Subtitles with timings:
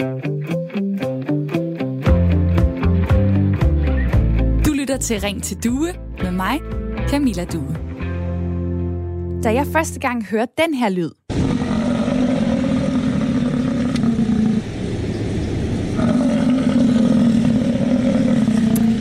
[0.00, 0.06] Du
[4.72, 5.88] lytter til Ring til Due
[6.22, 6.60] med mig,
[7.08, 7.76] Camilla Due.
[9.42, 11.10] Da jeg første gang hørte den her lyd,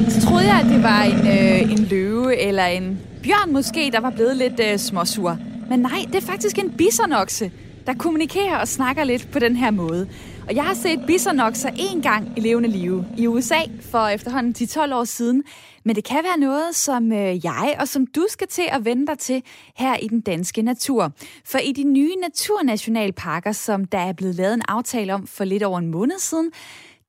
[0.10, 4.00] så troede jeg, at det var en, øh, en løve eller en bjørn måske, der
[4.00, 5.38] var blevet lidt øh, småsur.
[5.70, 7.52] Men nej, det er faktisk en bisonokse,
[7.88, 10.08] der kommunikerer og snakker lidt på den her måde.
[10.50, 14.96] Og jeg har set bisonokser en gang i levende live i USA for efterhånden 10-12
[14.96, 15.44] år siden.
[15.84, 19.08] Men det kan være noget, som øh, jeg og som du skal til at vende
[19.08, 19.44] dig til
[19.76, 21.12] her i den danske natur.
[21.46, 25.64] For i de nye naturnationalparker, som der er blevet lavet en aftale om for lidt
[25.64, 26.52] over en måned siden,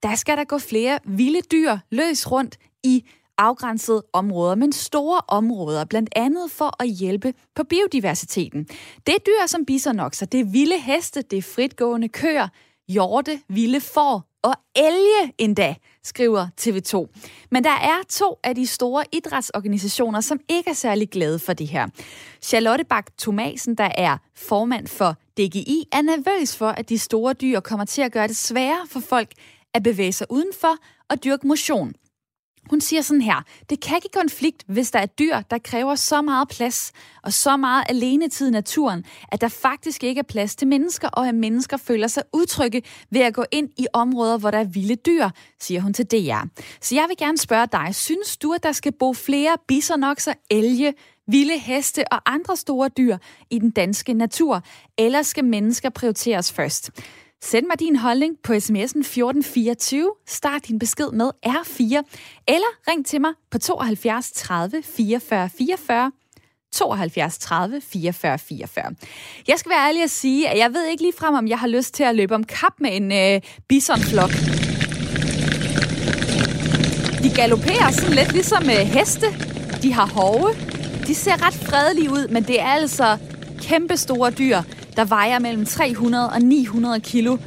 [0.03, 3.05] der skal der gå flere vilde dyr løs rundt i
[3.37, 8.63] afgrænsede områder, men store områder, blandt andet for at hjælpe på biodiversiteten.
[9.07, 12.47] Det er dyr som bisonokser, det er vilde heste, det er fritgående køer,
[12.91, 17.21] hjorte, vilde får og elge endda, skriver TV2.
[17.51, 21.67] Men der er to af de store idrætsorganisationer, som ikke er særlig glade for det
[21.67, 21.87] her.
[22.41, 27.59] Charlotte Bak Thomasen, der er formand for DGI, er nervøs for, at de store dyr
[27.59, 29.31] kommer til at gøre det sværere for folk
[29.73, 30.75] at bevæge sig udenfor
[31.09, 31.93] og dyrke motion.
[32.71, 36.21] Hun siger sådan her, det kan give konflikt, hvis der er dyr, der kræver så
[36.21, 36.91] meget plads
[37.23, 41.27] og så meget alenetid i naturen, at der faktisk ikke er plads til mennesker, og
[41.27, 44.95] at mennesker føler sig utrygge ved at gå ind i områder, hvor der er vilde
[44.95, 46.47] dyr, siger hun til DR.
[46.81, 50.93] Så jeg vil gerne spørge dig, synes du, at der skal bo flere bisonokser, elge,
[51.27, 53.17] vilde heste og andre store dyr
[53.49, 54.63] i den danske natur,
[54.97, 56.91] eller skal mennesker prioriteres først?
[57.43, 60.11] Send mig din holdning på sms'en 1424.
[60.27, 61.81] Start din besked med R4.
[62.47, 66.11] Eller ring til mig på 72 30 44 44.
[66.73, 68.85] 72 30 44 44.
[69.47, 71.67] Jeg skal være ærlig at sige, at jeg ved ikke lige frem, om jeg har
[71.67, 74.31] lyst til at løbe om kap med en øh, bisonflok.
[77.23, 79.25] De galopperer sådan lidt ligesom øh, heste.
[79.81, 80.49] De har hove.
[81.07, 83.17] De ser ret fredelige ud, men det er altså
[83.61, 84.57] kæmpe store dyr,
[84.95, 87.37] der vejer mellem 300 og 900 kilo.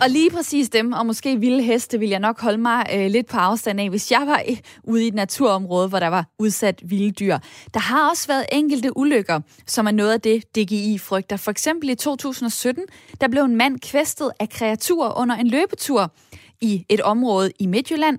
[0.00, 3.26] Og lige præcis dem, og måske vilde heste, vil jeg nok holde mig øh, lidt
[3.26, 6.80] på afstand af, hvis jeg var øh, ude i et naturområde, hvor der var udsat
[6.84, 7.38] vilde dyr.
[7.74, 11.36] Der har også været enkelte ulykker, som er noget af det, DGI frygter.
[11.36, 12.84] For eksempel i 2017,
[13.20, 16.12] der blev en mand kvæstet af kreaturer under en løbetur
[16.60, 18.18] i et område i Midtjylland.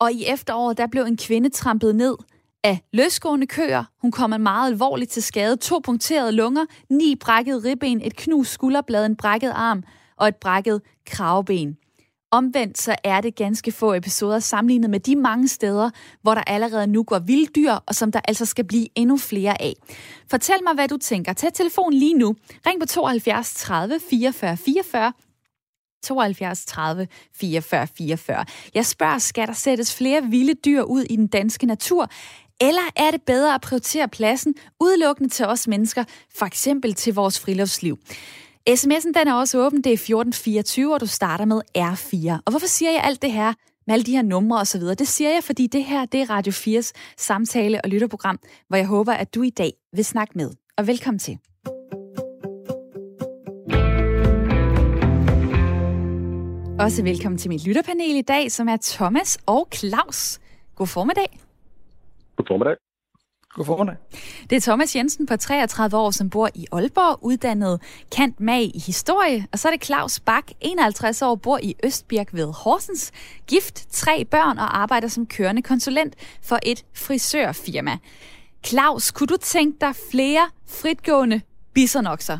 [0.00, 2.14] Og i efteråret, der blev en kvinde trampet ned
[2.64, 3.84] af løsgående køer.
[4.02, 5.56] Hun kom meget alvorligt til skade.
[5.56, 9.82] To punkterede lunger, ni brækket ribben, et knust skulderblad, en brækket arm
[10.16, 11.76] og et brækket kravben.
[12.30, 15.90] Omvendt så er det ganske få episoder sammenlignet med de mange steder,
[16.22, 19.74] hvor der allerede nu går vilddyr, og som der altså skal blive endnu flere af.
[20.30, 21.32] Fortæl mig, hvad du tænker.
[21.32, 22.36] Tag telefonen lige nu.
[22.66, 25.12] Ring på 72 30 44 44
[26.04, 28.44] 72 30 44 44.
[28.74, 32.10] Jeg spørger, skal der sættes flere vilde dyr ud i den danske natur,
[32.60, 36.04] eller er det bedre at prioritere pladsen udelukkende til os mennesker,
[36.38, 37.98] for eksempel til vores friluftsliv?
[38.70, 42.42] SMS'en den er også åben, det er 1424, og du starter med R4.
[42.46, 43.52] Og hvorfor siger jeg alt det her
[43.86, 44.94] med alle de her numre og så videre?
[44.94, 48.38] Det siger jeg, fordi det her det er Radio 4's samtale- og lytterprogram,
[48.68, 50.50] hvor jeg håber, at du i dag vil snakke med.
[50.78, 51.38] Og velkommen til.
[56.78, 60.38] Også velkommen til mit lytterpanel i dag, som er Thomas og Claus.
[60.76, 61.40] God formiddag.
[62.44, 62.76] God formiddag.
[63.48, 63.96] God formiddag.
[64.50, 67.80] Det er Thomas Jensen på 33 år, som bor i Aalborg, uddannet
[68.16, 69.46] kant mag i historie.
[69.52, 73.12] Og så er det Claus Bak, 51 år, bor i Østbirk ved Horsens,
[73.46, 76.14] gift, tre børn og arbejder som kørende konsulent
[76.48, 77.98] for et frisørfirma.
[78.66, 81.40] Claus, kunne du tænke dig flere fritgående
[81.74, 82.38] bisonokser?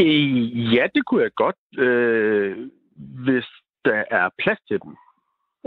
[0.00, 2.56] Øh, ja, det kunne jeg godt, øh,
[3.24, 3.46] hvis
[3.84, 4.96] der er plads til dem.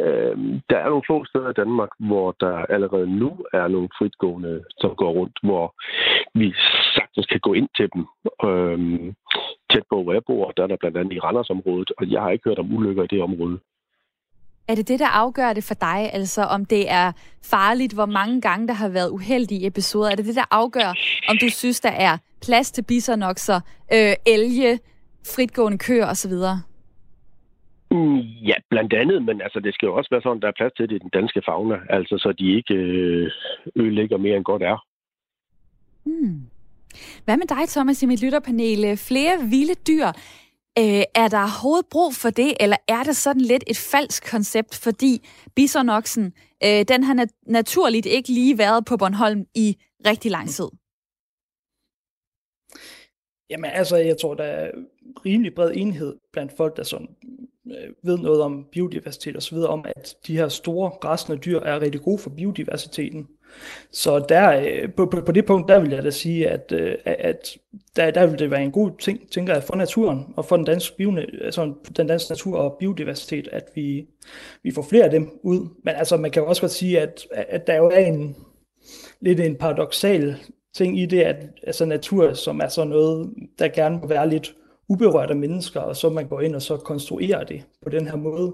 [0.06, 0.38] Øh,
[0.70, 4.92] der er nogle få steder i Danmark, hvor der allerede nu er nogle fritgående, som
[4.96, 5.66] går rundt, hvor
[6.40, 6.54] vi
[6.96, 8.04] sagtens kan gå ind til dem.
[8.48, 8.80] Øh,
[9.72, 12.30] tæt på, hvor jeg bor, der er der blandt andet i Randersområdet, og jeg har
[12.30, 13.60] ikke hørt om ulykker i det område.
[14.68, 16.10] Er det det, der afgør det for dig?
[16.14, 17.12] Altså om det er
[17.44, 20.12] farligt, hvor mange gange der har været uheldige episoder?
[20.12, 20.94] Er det det, der afgør,
[21.30, 23.60] om du synes, der er plads til bisonokser,
[23.94, 24.80] øh, elge,
[25.36, 26.34] fritgående køer osv.?
[28.50, 30.90] Ja, blandt andet, men altså, det skal jo også være sådan, der er plads til
[30.90, 33.32] det i den danske fauna, altså så de ikke øh,
[33.76, 34.86] ødelægger mere end godt er.
[36.04, 36.42] Hmm.
[37.26, 38.98] Hvad med dig, Thomas, i mit lytterpanel?
[38.98, 40.08] Flere vilde dyr.
[40.80, 44.80] Øh, er der overhovedet brug for det, eller er det sådan lidt et falsk koncept,
[44.84, 46.34] fordi bisonoksen,
[46.64, 49.78] øh, den har nat- naturligt ikke lige været på Bornholm i
[50.08, 50.70] rigtig lang tid?
[53.50, 54.72] Jamen altså, jeg tror da,
[55.26, 57.08] rimelig bred enighed blandt folk, der sådan,
[57.72, 61.60] Øh, ved noget om biodiversitet og så videre, om at de her store græsne dyr
[61.60, 63.28] er rigtig gode for biodiversiteten.
[63.92, 66.96] Så der, øh, på, på, på det punkt, der vil jeg da sige, at, øh,
[67.06, 67.58] at
[67.96, 70.66] der, der vil det være en god ting, tænker jeg, for naturen og for den
[70.66, 74.08] danske, bio, altså den danske natur og biodiversitet, at vi,
[74.64, 75.68] vi får flere af dem ud.
[75.84, 78.36] Men altså, man kan jo også godt sige, at, at der jo er en
[79.22, 80.36] lidt en paradoxal
[80.74, 83.30] ting i det, at altså natur, som er sådan noget,
[83.60, 84.56] der gerne må være lidt
[84.90, 88.16] uberørt af mennesker, og så man går ind og så konstruerer det på den her
[88.16, 88.54] måde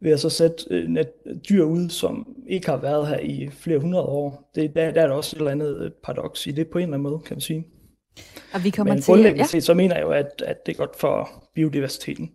[0.00, 1.04] ved at så sætte øh,
[1.48, 4.50] dyr ud, som ikke har været her i flere hundrede år.
[4.54, 6.82] Det, der, der er der også et eller andet øh, paradoks i det på en
[6.82, 7.66] eller anden måde, kan man sige.
[8.54, 9.46] Og vi kommer Men til, grundlæggende ja.
[9.46, 12.30] set, så mener jeg jo, at, at det er godt for biodiversiteten.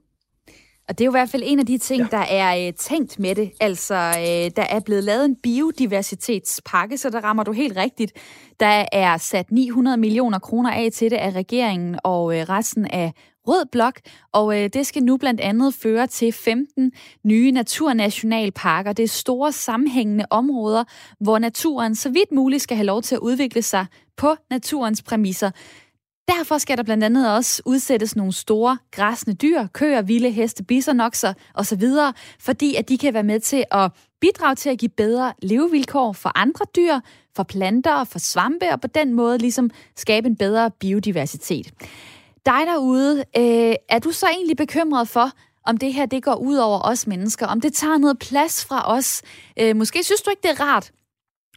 [0.89, 2.07] Og det er jo i hvert fald en af de ting, ja.
[2.17, 3.51] der er øh, tænkt med det.
[3.59, 8.11] Altså, øh, der er blevet lavet en biodiversitetspakke, så der rammer du helt rigtigt.
[8.59, 13.13] Der er sat 900 millioner kroner af til det af regeringen og øh, resten af
[13.47, 13.99] Rød Blok,
[14.33, 16.91] og øh, det skal nu blandt andet føre til 15
[17.23, 18.93] nye naturnationalparker.
[18.93, 20.83] Det er store sammenhængende områder,
[21.19, 23.85] hvor naturen så vidt muligt skal have lov til at udvikle sig
[24.17, 25.51] på naturens præmisser.
[26.27, 31.33] Derfor skal der blandt andet også udsættes nogle store græsne dyr, køer, vilde heste, bisonokser
[31.53, 31.83] osv.,
[32.39, 33.91] fordi at de kan være med til at
[34.21, 36.99] bidrage til at give bedre levevilkår for andre dyr,
[37.35, 41.73] for planter og for svampe, og på den måde ligesom skabe en bedre biodiversitet.
[42.45, 45.31] Dig derude, øh, er du så egentlig bekymret for,
[45.65, 48.93] om det her det går ud over os mennesker, om det tager noget plads fra
[48.95, 49.21] os?
[49.59, 50.91] Øh, måske synes du ikke, det er rart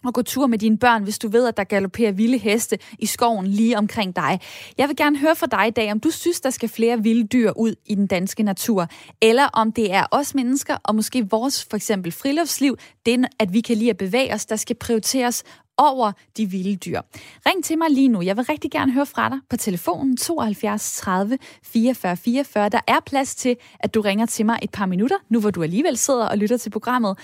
[0.06, 3.06] at gå tur med dine børn, hvis du ved, at der galopperer vilde heste i
[3.06, 4.40] skoven lige omkring dig.
[4.78, 7.26] Jeg vil gerne høre fra dig i dag, om du synes, der skal flere vilde
[7.26, 8.88] dyr ud i den danske natur,
[9.22, 12.76] eller om det er os mennesker, og måske vores for eksempel friluftsliv,
[13.06, 15.44] det at vi kan lide at bevæge os, der skal prioriteres
[15.76, 17.00] over de vilde dyr.
[17.46, 18.22] Ring til mig lige nu.
[18.22, 22.68] Jeg vil rigtig gerne høre fra dig på telefonen 72 30 44 44.
[22.68, 25.62] Der er plads til, at du ringer til mig et par minutter, nu hvor du
[25.62, 27.18] alligevel sidder og lytter til programmet.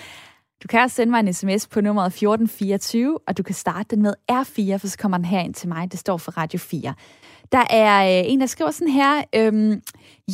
[0.62, 4.02] Du kan også sende mig en sms på nummeret 1424, og du kan starte den
[4.02, 5.92] med R4, for så kommer den her ind til mig.
[5.92, 6.94] Det står for Radio 4.
[7.52, 9.82] Der er øh, en, der skriver sådan her, øhm,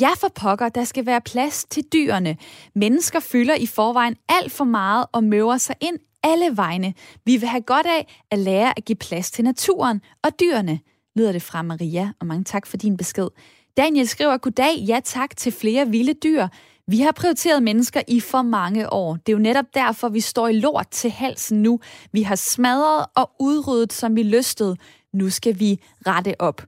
[0.00, 2.36] ja for pokker, der skal være plads til dyrene.
[2.74, 6.94] Mennesker fylder i forvejen alt for meget og møver sig ind alle vegne.
[7.24, 10.80] Vi vil have godt af at lære at give plads til naturen og dyrene,
[11.16, 13.28] lyder det fra Maria, og mange tak for din besked.
[13.76, 16.48] Daniel skriver, goddag, ja tak til flere vilde dyr.
[16.90, 19.12] Vi har prioriteret mennesker i for mange år.
[19.12, 21.80] Det er jo netop derfor, vi står i lort til halsen nu.
[22.12, 24.76] Vi har smadret og udryddet, som vi lystede.
[25.12, 25.70] Nu skal vi
[26.06, 26.62] rette op.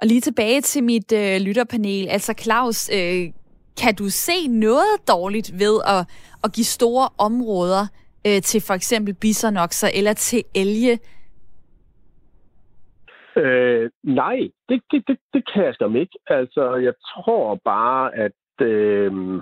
[0.00, 2.08] Og lige tilbage til mit øh, lytterpanel.
[2.08, 3.32] Altså Claus, øh,
[3.82, 6.02] kan du se noget dårligt ved at,
[6.44, 7.86] at give store områder
[8.26, 10.98] øh, til for eksempel bisonokser eller til elge?
[13.36, 14.38] Øh, nej,
[14.68, 16.18] det, det, det, det kan jeg skam ikke.
[16.26, 18.32] Altså, jeg tror bare, at...
[18.62, 19.40] Øh,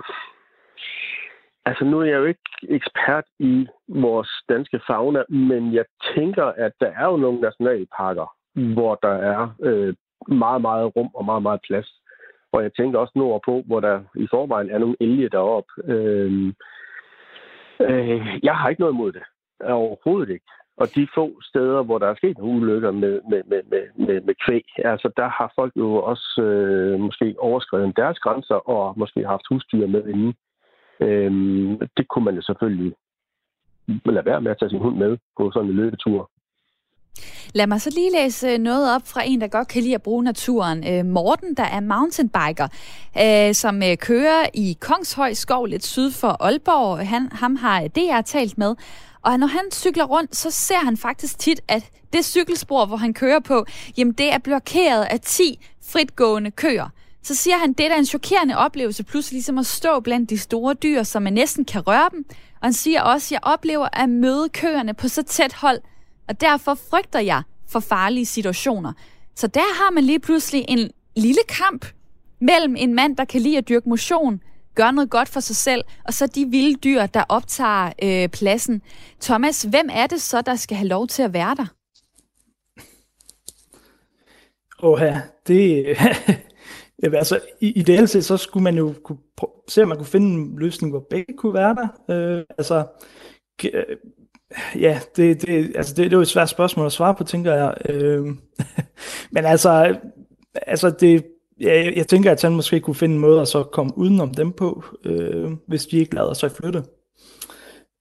[1.65, 5.85] altså, nu er jeg jo ikke ekspert i vores danske fauna, men jeg
[6.15, 8.35] tænker, at der er jo nogle nationalparker,
[8.73, 9.93] hvor der er øh,
[10.27, 12.01] meget, meget rum og meget, meget plads.
[12.53, 15.71] Og jeg tænker også nordpå, hvor der i forvejen er nogle elge deroppe.
[15.87, 16.53] Øh,
[17.89, 19.23] Øh, jeg har ikke noget imod det.
[19.63, 20.45] Overhovedet ikke.
[20.81, 24.35] Og de få steder, hvor der er sket ulykker med, med, med, med, med, med
[24.45, 29.45] kvæg, altså der har folk jo også øh, måske overskrevet deres grænser og måske haft
[29.49, 30.33] husdyr med inden.
[31.05, 31.31] Øh,
[31.97, 32.93] det kunne man jo selvfølgelig
[34.05, 36.29] lade være med at tage sin hund med på sådan en løbetur.
[37.55, 40.03] Lad mig så lige læse øh, noget op fra en, der godt kan lide at
[40.03, 40.79] bruge naturen.
[40.91, 42.67] Øh, Morten, der er mountainbiker,
[43.23, 47.07] øh, som kører i Kongshøj skov lidt syd for Aalborg.
[47.07, 48.75] Han, ham har DR talt med.
[49.21, 53.13] Og når han cykler rundt, så ser han faktisk tit, at det cykelspor, hvor han
[53.13, 53.65] kører på,
[53.97, 56.89] jamen det er blokeret af 10 fritgående køer.
[57.23, 60.37] Så siger han, det er da en chokerende oplevelse, pludselig ligesom at stå blandt de
[60.37, 62.25] store dyr, som man næsten kan røre dem.
[62.29, 65.79] Og han siger også, jeg oplever at møde køerne på så tæt hold,
[66.27, 68.93] og derfor frygter jeg for farlige situationer.
[69.35, 71.85] Så der har man lige pludselig en lille kamp
[72.41, 74.41] mellem en mand, der kan lide at dyrke motion,
[74.81, 78.81] gøre noget godt for sig selv, og så de vilde dyr, der optager øh, pladsen.
[79.21, 81.67] Thomas, hvem er det så, der skal have lov til at være der?
[84.83, 85.85] Åh ja, det...
[87.03, 89.17] Jamen, altså, ideelt set, så skulle man jo kunne
[89.69, 92.13] se, om man kunne finde en løsning, hvor begge kunne være der.
[92.15, 92.85] Øh, altså,
[93.65, 93.83] øh,
[94.75, 97.53] Ja, det, det, altså det, det er jo et svært spørgsmål at svare på, tænker
[97.53, 97.73] jeg.
[97.89, 98.25] Øh,
[99.33, 99.99] men altså,
[100.53, 101.25] altså det,
[101.61, 104.51] jeg, jeg tænker, at han måske kunne finde en måde at så komme udenom dem
[104.51, 106.83] på, øh, hvis de ikke lader sig flytte.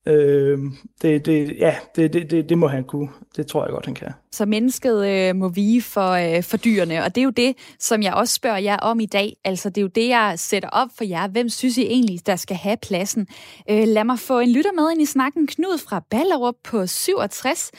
[0.09, 0.59] Øh,
[1.03, 3.09] det, det, ja, det, det, det, det må han kunne.
[3.37, 4.13] Det tror jeg godt, han kan.
[4.33, 8.03] Så mennesket øh, må vige for, øh, for dyrene, og det er jo det, som
[8.03, 9.33] jeg også spørger jer om i dag.
[9.45, 11.29] Altså, det er jo det, jeg sætter op for jer.
[11.29, 13.27] Hvem synes I egentlig, der skal have pladsen?
[13.71, 15.47] Øh, lad mig få en lytter med ind i snakken.
[15.47, 17.73] Knud fra Ballerup på 67.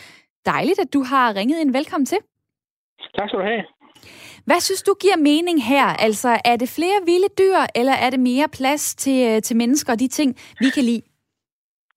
[0.45, 1.73] Dejligt, at du har ringet ind.
[1.73, 2.17] Velkommen til.
[3.15, 3.80] Tak skal du have.
[4.47, 5.87] Hvad synes du giver mening her?
[6.05, 9.93] Altså, er det flere vilde dyr, eller er det mere plads til, øh, til mennesker
[9.93, 10.29] og de ting,
[10.59, 11.01] vi kan lide?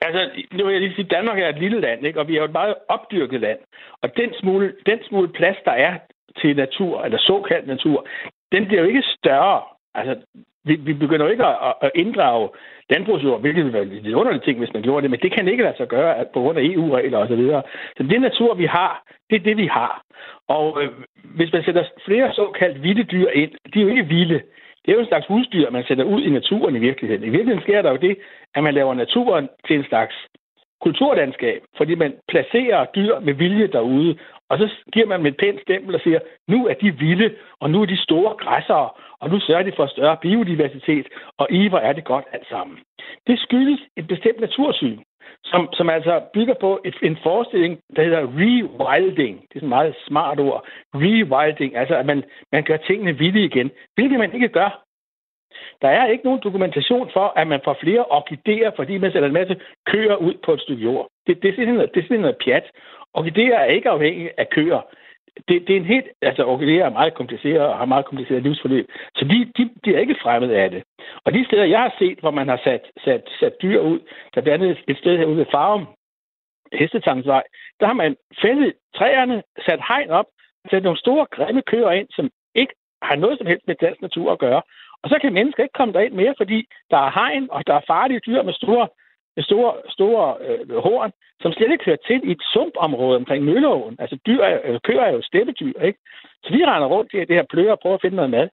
[0.06, 0.20] Altså,
[0.52, 2.20] nu vil jeg lige sige, at Danmark er et lille land, ikke?
[2.20, 3.58] og vi er jo et meget opdyrket land.
[4.02, 5.94] Og den smule, den smule plads, der er
[6.40, 8.06] til natur, eller såkaldt natur,
[8.52, 9.62] den bliver jo ikke større.
[9.94, 10.14] Altså,
[10.64, 12.48] vi, vi begynder jo ikke at, at inddrage
[12.90, 15.62] landbrugsjord, hvilket ville være en underlig ting, hvis man gjorde det, men det kan ikke
[15.62, 17.28] lade sig gøre på grund af EU-regler osv.
[17.28, 17.62] Så, videre.
[17.96, 20.02] så det natur, vi har, det er det, vi har.
[20.48, 20.90] Og øh,
[21.24, 24.42] hvis man sætter flere såkaldt vilde dyr ind, de er jo ikke vilde.
[24.82, 27.24] Det er jo en slags husdyr, man sætter ud i naturen i virkeligheden.
[27.24, 28.18] I virkeligheden sker der jo det,
[28.54, 30.14] at man laver naturen til en slags
[30.80, 34.18] kulturlandskab, fordi man placerer dyr med vilje derude,
[34.50, 37.70] og så giver man med et pænt stempel og siger, nu er de vilde, og
[37.70, 38.88] nu er de store græssere,
[39.20, 41.06] og nu sørger de for større biodiversitet,
[41.38, 42.78] og i hvor er det godt alt sammen.
[43.26, 44.98] Det skyldes et bestemt natursyn,
[45.44, 49.40] som, som altså bygger på et, en forestilling, der hedder rewilding.
[49.40, 50.66] Det er sådan et meget smart ord.
[50.94, 54.84] Rewilding, altså at man, man gør tingene vilde igen, hvilket man ikke gør.
[55.82, 59.34] Der er ikke nogen dokumentation for, at man får flere orkideer, fordi man sætter en
[59.34, 61.08] masse køer ud på et stykke jord.
[61.26, 62.70] Det, det, er, simpelthen, det er simpelthen noget pjat.
[63.14, 64.80] Orkideer er ikke afhængige af køer.
[65.48, 66.08] Det, det er en helt...
[66.22, 68.90] Altså, orkideer er meget kompliceret og har meget kompliceret livsforløb.
[69.16, 70.82] Så de, de, de er ikke fremmed af det.
[71.24, 74.00] Og de steder, jeg har set, hvor man har sat, sat, sat dyr ud,
[74.34, 75.86] der blandt andet et sted herude ved Farum,
[76.72, 77.42] Hestetangsvej,
[77.80, 80.26] der har man fældet træerne, sat hegn op,
[80.70, 84.32] sat nogle store grimme køer ind, som ikke har noget som helst med dansk natur
[84.32, 84.62] at gøre.
[85.02, 87.86] Og så kan mennesker ikke komme derind mere, fordi der er hegn, og der er
[87.86, 88.88] farlige dyr med store,
[89.42, 93.96] store, store øh, horn, som slet ikke hører til i et sumpområde omkring Mølleåen.
[93.98, 95.98] Altså dyr, øh, køer er jo steppedyr, ikke?
[96.44, 98.48] Så vi render rundt i det her pløger og prøver at finde noget mad.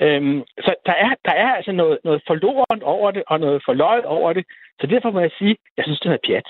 [0.00, 4.04] Øhm, så der er, der er altså noget, noget forlorent over det, og noget forløjet
[4.04, 4.44] over det.
[4.80, 6.48] Så derfor må jeg sige, jeg synes, det er pjat.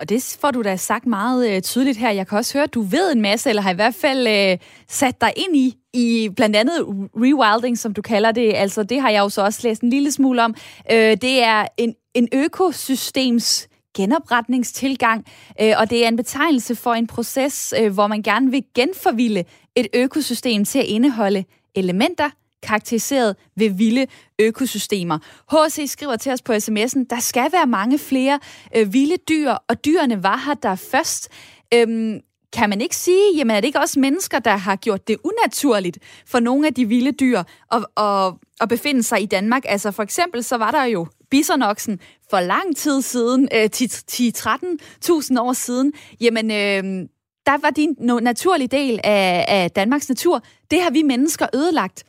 [0.00, 2.10] Og det får du da sagt meget øh, tydeligt her.
[2.10, 4.58] Jeg kan også høre, at du ved en masse, eller har i hvert fald øh,
[4.88, 6.78] sat dig ind i, i blandt andet
[7.24, 8.52] rewilding, som du kalder det.
[8.54, 10.54] Altså, det har jeg jo så også læst en lille smule om.
[10.92, 15.26] Øh, det er en, en økosystems genopretningstilgang,
[15.60, 19.44] øh, og det er en betegnelse for en proces, øh, hvor man gerne vil genforvilde
[19.74, 21.44] et økosystem til at indeholde
[21.74, 22.30] elementer,
[22.62, 24.06] karakteriseret ved vilde
[24.38, 25.18] økosystemer.
[25.50, 25.90] H.C.
[25.90, 28.40] skriver til os på sms'en, der skal være mange flere
[28.76, 31.28] øh, vilde dyr, og dyrene var her der først.
[31.74, 32.20] Øhm,
[32.52, 35.98] kan man ikke sige, jamen er det ikke også mennesker, der har gjort det unaturligt
[36.26, 37.42] for nogle af de vilde dyr
[37.72, 39.62] at, at, at befinde sig i Danmark?
[39.68, 45.52] Altså for eksempel så var der jo bisonoksen for lang tid siden, øh, 10-13.000 år
[45.52, 45.92] siden.
[46.20, 47.08] Jamen, øh,
[47.46, 50.40] der var din naturlig del af, af Danmarks natur.
[50.70, 52.04] Det har vi mennesker ødelagt.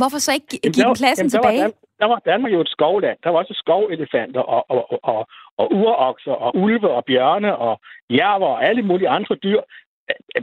[0.00, 1.58] Hvorfor så ikke give dem pladsen jamen, tilbage?
[1.58, 3.18] Der var, der var Danmark jo et skovland.
[3.24, 5.26] Der var også skovelefanter og, og, og, og,
[5.58, 9.60] og urokser og ulve og bjørne og jerver og alle mulige andre dyr.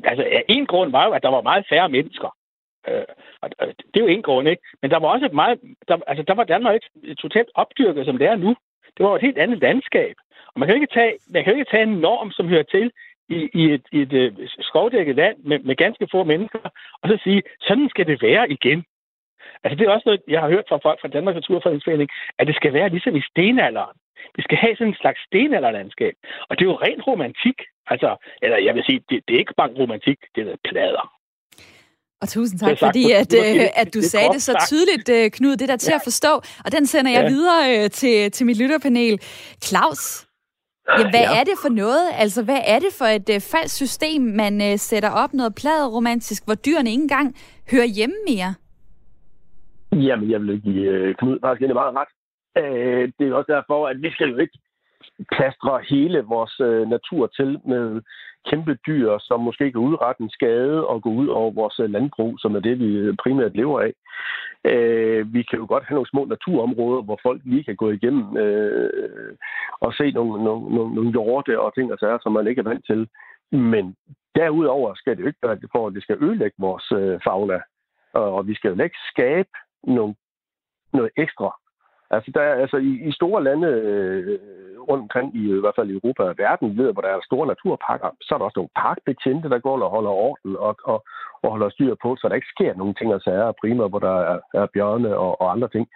[0.03, 2.29] Altså, en grund var jo, at der var meget færre mennesker.
[2.87, 3.05] Øh,
[3.67, 4.63] det er jo en grund, ikke?
[4.81, 5.59] Men der var også et meget...
[5.87, 8.55] Der, altså, der var Danmark ikke totalt opdyrket, som det er nu.
[8.97, 10.15] Det var et helt andet landskab.
[10.53, 12.91] Og man kan ikke tage, man kan ikke tage en norm, som hører til
[13.29, 16.69] i, i et, i et, øh, skovdækket land med, med ganske få mennesker,
[17.01, 18.83] og så sige, sådan skal det være igen.
[19.63, 22.09] Altså det er også noget, jeg har hørt fra folk fra Danmarks Naturfredningsforening,
[22.39, 23.97] at det skal være ligesom i stenalderen.
[24.35, 26.13] Vi skal have sådan en slags stenalderlandskab.
[26.49, 27.57] Og det er jo ren romantik.
[27.87, 31.20] Altså, eller jeg vil sige, det, det er ikke bare romantik, det er plader.
[32.21, 35.55] Og tusind tak, fordi at, øh, at du sagde det så tydeligt, øh, Knud.
[35.57, 35.95] Det der til ja.
[35.95, 36.33] at forstå.
[36.65, 37.29] Og den sender jeg ja.
[37.29, 39.19] videre øh, til, til mit lytterpanel.
[39.65, 40.27] Claus,
[40.97, 41.39] ja, hvad ja.
[41.39, 42.05] er det for noget?
[42.23, 45.53] Altså, hvad er det for et uh, falsk system, man uh, sætter op noget
[45.97, 47.35] romantisk, hvor dyrene ikke engang
[47.71, 48.51] hører hjemme mere?
[50.07, 52.13] Jamen, jeg vil give uh, Knud faktisk en meget ret.
[52.61, 54.57] Uh, det er også derfor, at vi skal jo ikke
[55.35, 58.01] plastre hele vores uh, natur til med
[58.49, 62.39] kæmpe dyr, som måske kan udrette en skade og gå ud over vores øh, landbrug,
[62.39, 63.93] som er det, vi primært lever af.
[64.71, 68.37] Øh, vi kan jo godt have nogle små naturområder, hvor folk lige kan gå igennem
[68.37, 69.35] øh,
[69.81, 72.69] og se nogle, nogle, nogle, nogle hjorte og ting og sager, som man ikke er
[72.69, 73.09] vant til.
[73.51, 73.95] Men
[74.35, 77.59] derudover skal det jo ikke være for, at det skal ødelægge vores øh, fauna.
[78.13, 79.49] Og vi skal jo ikke skabe
[79.83, 80.15] nogle,
[80.93, 81.60] noget ekstra.
[82.15, 84.39] Altså, der er, altså i, i store lande øh,
[84.89, 87.47] rundt omkring, i, i hvert fald i Europa og verden, ved, hvor der er store
[87.47, 90.99] naturparker, så er der også nogle parkbetjente, der går og holder orden og, og,
[91.43, 94.17] og holder styr på, så der ikke sker nogen ting og sager, primært, hvor der
[94.31, 95.87] er, er bjørne og, og andre ting.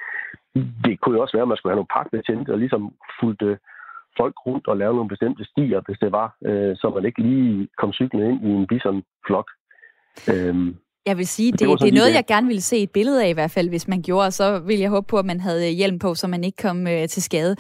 [0.86, 3.58] Det kunne jo også være, at man skulle have nogle parkbetjente, og ligesom fulgte,
[4.18, 7.68] folk rundt og lave nogle bestemte stier, hvis det var, øh, så man ikke lige
[7.78, 9.48] kom cyklen ind i en bison-flok.
[10.32, 13.24] Øhm, jeg vil sige, det, det, det er noget, jeg gerne ville se et billede
[13.24, 15.70] af i hvert fald, hvis man gjorde, så vil jeg håbe på, at man havde
[15.70, 17.56] hjelm på, så man ikke kom øh, til skade.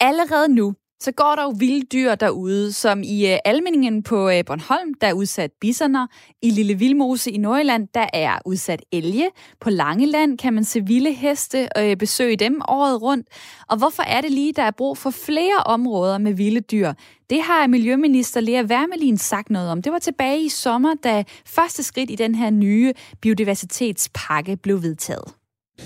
[0.00, 4.44] Allerede nu, så går der jo vilde dyr derude, som i øh, Almeningen på øh,
[4.44, 6.06] Bornholm, der er udsat bisoner.
[6.42, 9.28] I Lille Vildmose i Nordjylland, der er udsat elge.
[9.60, 13.28] På Langeland kan man se vilde heste og øh, besøge dem året rundt.
[13.68, 16.92] Og hvorfor er det lige, der er brug for flere områder med vilde dyr?
[17.30, 19.82] Det har Miljøminister Lea Wermelin sagt noget om.
[19.82, 25.39] Det var tilbage i sommer, da første skridt i den her nye biodiversitetspakke blev vedtaget.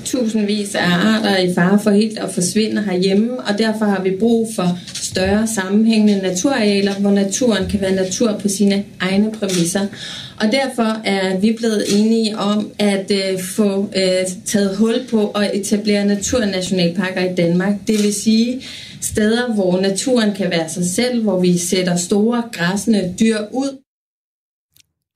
[0.05, 4.11] Tusindvis af arter er i fare for helt at forsvinde herhjemme, og derfor har vi
[4.21, 9.87] brug for større sammenhængende naturarealer, hvor naturen kan være natur på sine egne præmisser.
[10.41, 15.51] Og derfor er vi blevet enige om at øh, få øh, taget hul på at
[15.55, 17.75] etablere naturnationalparker i Danmark.
[17.87, 18.63] Det vil sige
[19.01, 23.84] steder, hvor naturen kan være sig selv, hvor vi sætter store græsne dyr ud,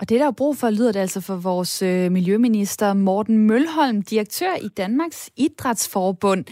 [0.00, 4.02] og det, der er brug for, lyder det altså for vores øh, miljøminister Morten Mølholm,
[4.02, 6.44] direktør i Danmarks Idrætsforbund.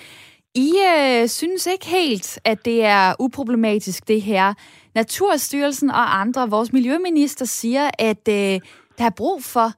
[0.55, 4.55] I øh, synes ikke helt, at det er uproblematisk, det her.
[4.95, 8.61] Naturstyrelsen og andre, vores miljøminister siger, at øh,
[8.99, 9.73] der er brug for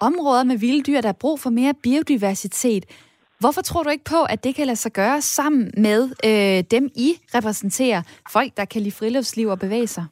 [0.00, 2.84] områder med vilde dyr, der er brug for mere biodiversitet.
[3.38, 6.90] Hvorfor tror du ikke på, at det kan lade sig gøre sammen med øh, dem,
[6.94, 8.02] I repræsenterer?
[8.32, 10.04] Folk, der kan lide friluftsliv og bevæge sig?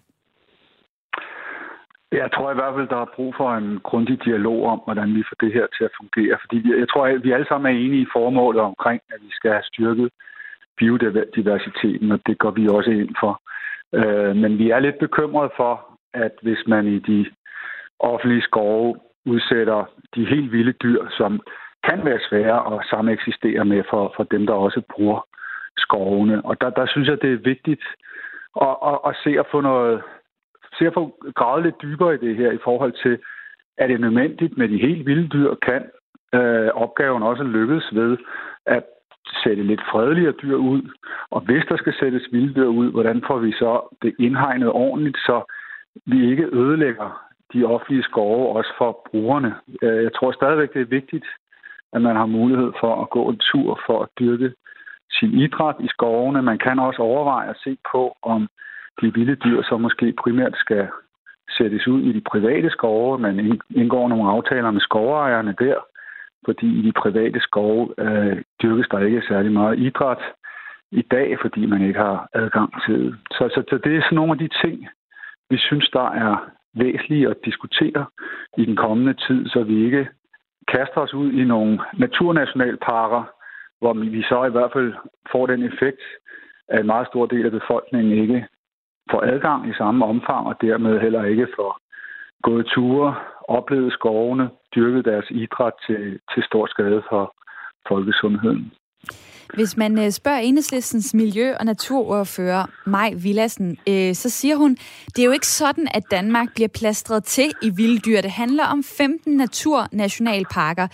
[2.22, 5.22] Jeg tror i hvert fald, der er brug for en grundig dialog om, hvordan vi
[5.28, 6.36] får det her til at fungere.
[6.42, 9.50] Fordi jeg tror, at vi alle sammen er enige i formålet omkring, at vi skal
[9.50, 10.10] have styrket
[10.78, 13.32] biodiversiteten, og det går vi også ind for.
[13.98, 15.74] Øh, men vi er lidt bekymrede for,
[16.14, 17.26] at hvis man i de
[17.98, 21.40] offentlige skove udsætter de helt vilde dyr, som
[21.88, 25.26] kan være svære at sameksistere med for, for dem, der også bruger
[25.76, 26.44] skovene.
[26.44, 27.84] Og der, der synes jeg, det er vigtigt
[28.60, 30.02] at, at, at se at få noget,
[30.78, 33.18] se at få gravet lidt dybere i det her i forhold til,
[33.78, 35.82] er det nødvendigt med de helt vilde dyr, kan
[36.34, 38.16] øh, opgaven også lykkes ved
[38.66, 38.84] at
[39.44, 40.82] sætte lidt fredeligere dyr ud.
[41.30, 45.16] Og hvis der skal sættes vilde dyr ud, hvordan får vi så det indhegnet ordentligt,
[45.16, 45.52] så
[46.06, 49.54] vi ikke ødelægger de offentlige skove også for brugerne.
[49.82, 51.26] Øh, jeg tror stadigvæk, det er vigtigt,
[51.92, 54.52] at man har mulighed for at gå en tur for at dyrke
[55.10, 56.42] sin idræt i skovene.
[56.42, 58.48] Man kan også overveje at se på, om
[59.00, 60.88] de vilde dyr så måske primært skal
[61.58, 63.18] sættes ud i de private skove.
[63.18, 65.76] Man indgår nogle aftaler med skovejerne der,
[66.44, 70.22] fordi i de private skove øh, dyrkes der ikke særlig meget idræt
[70.90, 73.16] i dag, fordi man ikke har adgang til det.
[73.30, 74.88] Så, så, så det er sådan nogle af de ting,
[75.50, 78.06] vi synes, der er væsentlige at diskutere
[78.58, 80.08] i den kommende tid, så vi ikke
[80.68, 83.22] kaster os ud i nogle naturnationalparker,
[83.80, 84.94] hvor vi så i hvert fald
[85.32, 86.00] får den effekt,
[86.68, 88.46] at en meget stor del af befolkningen ikke
[89.10, 91.80] får adgang i samme omfang, og dermed heller ikke får
[92.42, 93.14] gået ture,
[93.48, 97.34] oplevet skovene, dyrket deres idræt til, til stor skade for
[97.88, 98.72] folkesundheden.
[99.54, 105.18] Hvis man øh, spørger enhedslistens miljø- og naturordfører Maj Villassen, øh, så siger hun, det
[105.18, 108.20] er jo ikke sådan, at Danmark bliver plastret til i vilddyr.
[108.20, 110.88] Det handler om 15 naturnationalparker.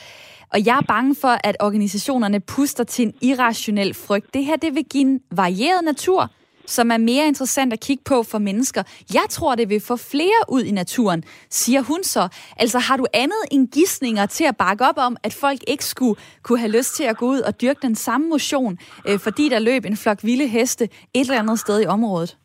[0.53, 4.35] Og jeg er bange for, at organisationerne puster til en irrationel frygt.
[4.35, 6.31] Det her det vil give en varieret natur,
[6.66, 8.83] som er mere interessant at kigge på for mennesker.
[9.14, 12.25] Jeg tror, det vil få flere ud i naturen, siger hun så.
[12.62, 16.16] Altså har du andet end gissninger til at bakke op om, at folk ikke skulle
[16.42, 19.59] kunne have lyst til at gå ud og dyrke den samme motion, øh, fordi der
[19.59, 22.37] løb en flok vilde heste et eller andet sted i området?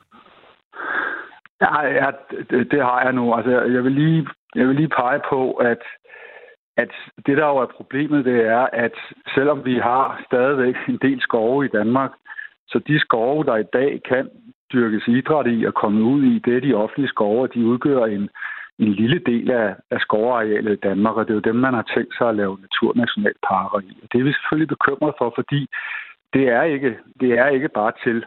[1.61, 2.09] Ja, ja
[2.49, 3.33] det, det har jeg nu.
[3.33, 5.81] Altså, jeg vil lige, jeg vil lige pege på, at
[6.77, 6.91] at
[7.25, 8.95] det, der jo er problemet, det er, at
[9.35, 12.11] selvom vi har stadigvæk en del skove i Danmark,
[12.75, 14.29] så de skove, der i dag kan
[14.73, 18.05] dyrkes idræt i og komme ud i, det er de offentlige skove, og de udgør
[18.05, 18.29] en,
[18.79, 21.85] en lille del af, af skovarealet i Danmark, og det er jo dem, man har
[21.95, 23.91] tænkt sig at lave naturnationalparker i.
[24.03, 25.67] Og det er vi selvfølgelig bekymret for, fordi
[26.33, 28.25] det er ikke, det er ikke bare til,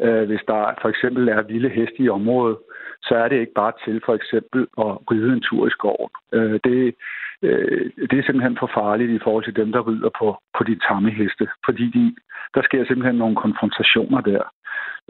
[0.00, 2.58] øh, hvis der for eksempel er vilde heste i området,
[3.02, 6.10] så er det ikke bare til for eksempel at ride en tur i skoven.
[6.32, 6.94] Øh, det,
[7.42, 10.78] øh, det er simpelthen for farligt i forhold til dem, der rider på, på de
[10.88, 12.14] tamme heste, fordi de,
[12.54, 14.42] der sker simpelthen nogle konfrontationer der.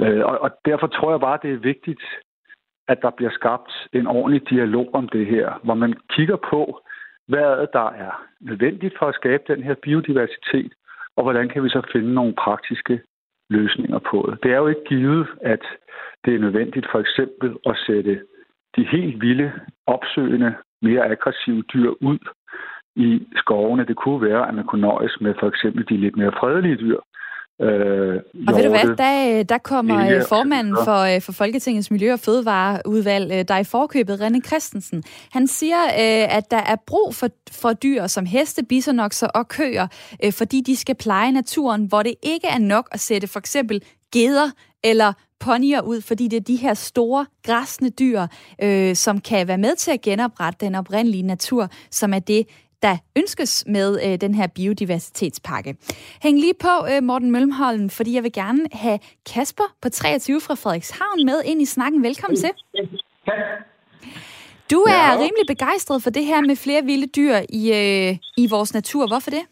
[0.00, 2.02] Øh, og, og derfor tror jeg bare, det er vigtigt,
[2.88, 6.80] at der bliver skabt en ordentlig dialog om det her, hvor man kigger på,
[7.28, 10.72] hvad der er nødvendigt for at skabe den her biodiversitet,
[11.16, 13.00] og hvordan kan vi så finde nogle praktiske
[13.50, 14.42] løsninger på det.
[14.42, 15.64] Det er jo ikke givet, at
[16.24, 18.22] det er nødvendigt for eksempel at sætte
[18.76, 19.52] de helt vilde,
[19.86, 22.18] opsøgende, mere aggressive dyr ud
[22.96, 23.86] i skovene.
[23.86, 27.00] Det kunne være, at man kunne nøjes med for eksempel de lidt mere fredelige dyr,
[27.62, 32.12] Øh, og ved du hvad, der, der kommer Lille, formanden for, øh, for Folketingets Miljø-
[32.12, 35.02] og Fødevareudvalg, øh, der er i forkøbet, René Christensen.
[35.32, 39.86] Han siger, øh, at der er brug for, for dyr som heste, bisonokser og køer,
[40.38, 44.50] fordi de skal pleje naturen, hvor det ikke er nok at sætte for eksempel geder
[44.84, 48.26] eller ponyer ud, fordi det er de her store græsne dyr,
[48.62, 52.46] øh, som kan være med til at genoprette den oprindelige natur, som er det,
[52.82, 55.76] der ønskes med øh, den her biodiversitetspakke.
[56.22, 58.98] Hæng lige på, øh, Morten Mølmholm, fordi jeg vil gerne have
[59.32, 62.02] Kasper på 23 fra Frederikshavn med ind i snakken.
[62.02, 62.50] Velkommen til.
[64.70, 65.12] Du er ja.
[65.12, 69.06] rimelig begejstret for det her med flere vilde dyr i, øh, i vores natur.
[69.06, 69.42] Hvorfor det?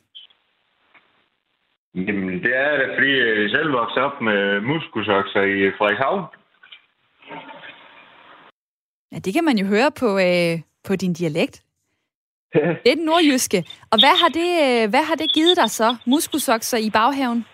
[1.94, 6.24] Jamen, det er det, fordi jeg selv voksede op med muskusokser i Frederikshavn.
[9.12, 10.54] Ja, det kan man jo høre på, øh,
[10.86, 11.62] på din dialekt.
[12.54, 13.58] det er den nordjyske.
[13.92, 17.44] Og hvad har det, øh, hvad har det givet dig så, muskusokser i baghaven?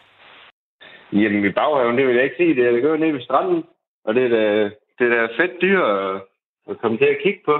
[1.13, 2.55] Jamen, i baghaven, det vil jeg ikke sige.
[2.55, 3.65] Det er, det går ned ved stranden.
[4.05, 4.45] Og det er da,
[4.99, 6.23] det er da fedt dyr at,
[6.71, 7.57] at komme til at kigge på.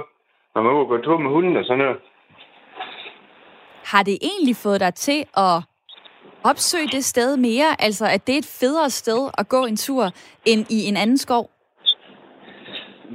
[0.55, 1.97] Når man må gå tur med hunden og sådan noget.
[3.91, 5.55] Har det egentlig fået dig til at
[6.51, 7.69] opsøge det sted mere?
[7.79, 10.05] Altså, at det er et federe sted at gå en tur,
[10.45, 11.49] end i en anden skov?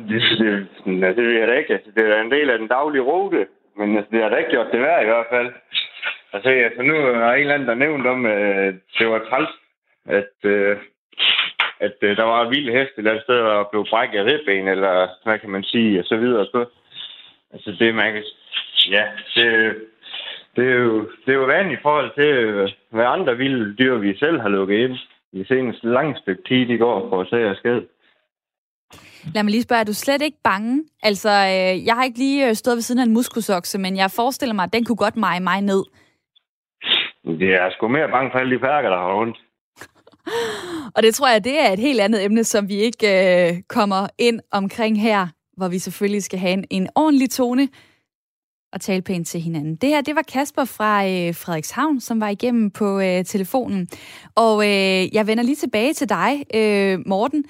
[0.08, 1.74] Det, det, det ved jeg da ikke.
[1.74, 3.46] Altså, det er en del af den daglige rute.
[3.78, 5.52] Men altså, det har da ikke gjort det værd i hvert fald.
[6.32, 9.50] Altså, altså nu er en eller anden, der nævnt om, at det var træls,
[10.18, 10.76] at, øh,
[11.80, 15.08] at øh, der var vilde heste et eller andet sted, og blev brækket ribben, eller
[15.24, 16.44] hvad kan man sige, og så videre.
[16.46, 16.64] Så,
[17.52, 18.24] altså, det man kan...
[18.90, 19.76] Ja, det,
[20.56, 24.16] det er jo, det er jo vanligt i forhold til, hvad andre vilde dyr, vi
[24.16, 24.96] selv har lukket ind
[25.32, 27.86] i seneste langt stykke tid i går for at se skade.
[29.34, 30.84] Lad mig lige spørge, er du slet ikke bange?
[31.02, 34.10] Altså, øh, jeg har ikke lige øh, stået ved siden af en muskusokse, men jeg
[34.10, 35.82] forestiller mig, at den kunne godt meje mig ned.
[37.24, 39.38] Det er sgu mere bange for alle de perker, der har rundt.
[40.96, 44.08] Og det tror jeg, det er et helt andet emne, som vi ikke øh, kommer
[44.18, 47.68] ind omkring her, hvor vi selvfølgelig skal have en, en ordentlig tone
[48.72, 49.76] at tale pænt til hinanden.
[49.76, 53.88] Det her, det var Kasper fra øh, Frederikshavn, som var igennem på øh, telefonen.
[54.34, 57.44] Og øh, jeg vender lige tilbage til dig, øh, Morten.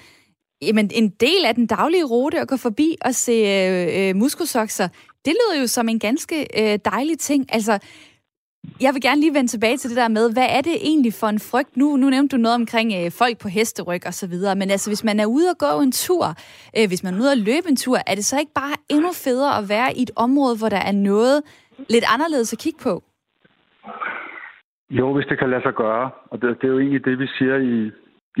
[0.61, 4.87] Jamen, en del af den daglige rute at gå forbi og se øh, øh, muskosokser,
[5.25, 7.45] det lyder jo som en ganske øh, dejlig ting.
[7.53, 7.79] Altså,
[8.85, 11.27] jeg vil gerne lige vende tilbage til det der med, hvad er det egentlig for
[11.27, 11.77] en frygt?
[11.77, 14.89] Nu, nu nævnte du noget omkring øh, folk på hesteryg og så videre, men altså,
[14.89, 16.25] hvis man er ude og gå en tur,
[16.77, 19.11] øh, hvis man er ude og løbe en tur, er det så ikke bare endnu
[19.25, 21.37] federe at være i et område, hvor der er noget
[21.95, 22.93] lidt anderledes at kigge på?
[24.99, 26.11] Jo, hvis det kan lade sig gøre.
[26.31, 27.91] Og det, det er jo egentlig det, vi siger i,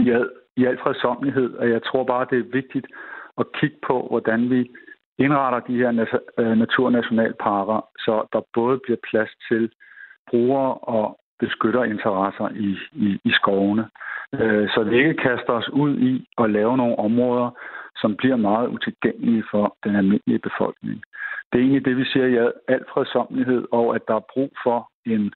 [0.03, 1.49] i, al, i al fredsomlighed.
[1.53, 2.87] Og jeg tror bare, det er vigtigt
[3.37, 4.71] at kigge på, hvordan vi
[5.17, 5.91] indretter de her
[6.39, 9.71] øh, naturnationalparker, så der både bliver plads til
[10.31, 12.69] bruger og beskytter interesser i,
[13.05, 13.85] i, i skovene.
[14.33, 17.49] Øh, så vi ikke kaster os ud i at lave nogle områder,
[18.01, 21.01] som bliver meget utilgængelige for den almindelige befolkning.
[21.49, 24.89] Det er egentlig det, vi siger i al fredsomlighed, og at der er brug for
[25.05, 25.33] en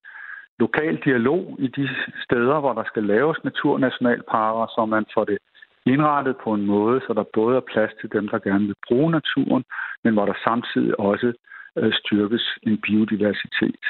[0.59, 1.89] lokal dialog i de
[2.25, 5.37] steder, hvor der skal laves naturnationalparker, så man får det
[5.85, 9.11] indrettet på en måde, så der både er plads til dem, der gerne vil bruge
[9.11, 9.63] naturen,
[10.03, 11.33] men hvor der samtidig også
[11.77, 13.85] øh, styrkes en biodiversitet.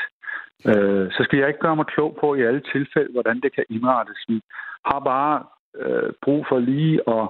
[0.69, 3.65] Øh, så skal jeg ikke gøre mig klog på i alle tilfælde, hvordan det kan
[3.69, 4.19] indrettes.
[4.27, 4.41] Vi
[4.85, 5.43] har bare
[5.81, 7.25] øh, brug for lige at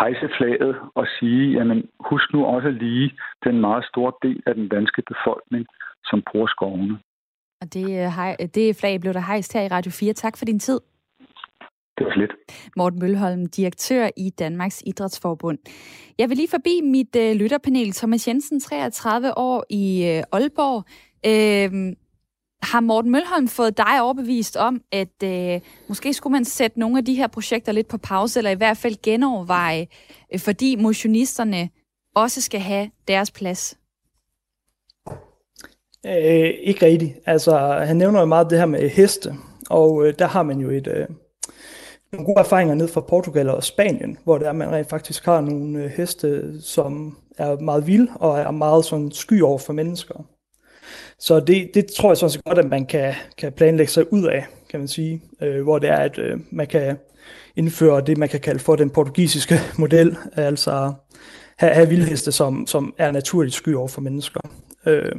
[0.00, 3.10] hejse flaget og sige, jamen husk nu også lige
[3.44, 5.66] den meget store del af den danske befolkning,
[6.04, 6.98] som bruger skovene.
[7.62, 10.12] Og det, øh, det flag blev der hejst her i Radio 4.
[10.12, 10.80] Tak for din tid.
[11.98, 12.32] Det var lidt.
[12.76, 15.58] Morten Mølholm, direktør i Danmarks Idrætsforbund.
[16.18, 17.92] Jeg vil lige forbi mit øh, lytterpanel.
[17.92, 20.84] Thomas Jensen, 33 år i øh, Aalborg.
[21.30, 21.96] Øh,
[22.62, 27.04] har Morten Mølholm fået dig overbevist om, at øh, måske skulle man sætte nogle af
[27.04, 29.86] de her projekter lidt på pause, eller i hvert fald genoverveje,
[30.34, 31.68] øh, fordi motionisterne
[32.14, 33.78] også skal have deres plads?
[36.06, 37.18] Øh, ikke rigtigt.
[37.26, 39.34] Altså, han nævner jo meget det her med heste,
[39.70, 41.06] og øh, der har man jo et, øh,
[42.12, 45.84] nogle gode erfaringer ned fra Portugal og Spanien, hvor der man rent faktisk har nogle
[45.84, 50.24] øh, heste, som er meget vilde og er meget sådan sky over for mennesker.
[51.24, 54.24] Så det, det tror jeg sådan set godt, at man kan, kan planlægge sig ud
[54.24, 56.96] af, kan man sige, øh, hvor det er, at øh, man kan
[57.56, 60.92] indføre det, man kan kalde for den portugisiske model, altså
[61.58, 64.40] have, have vildheste, som, som er naturligt sky over for mennesker.
[64.86, 65.12] Øh,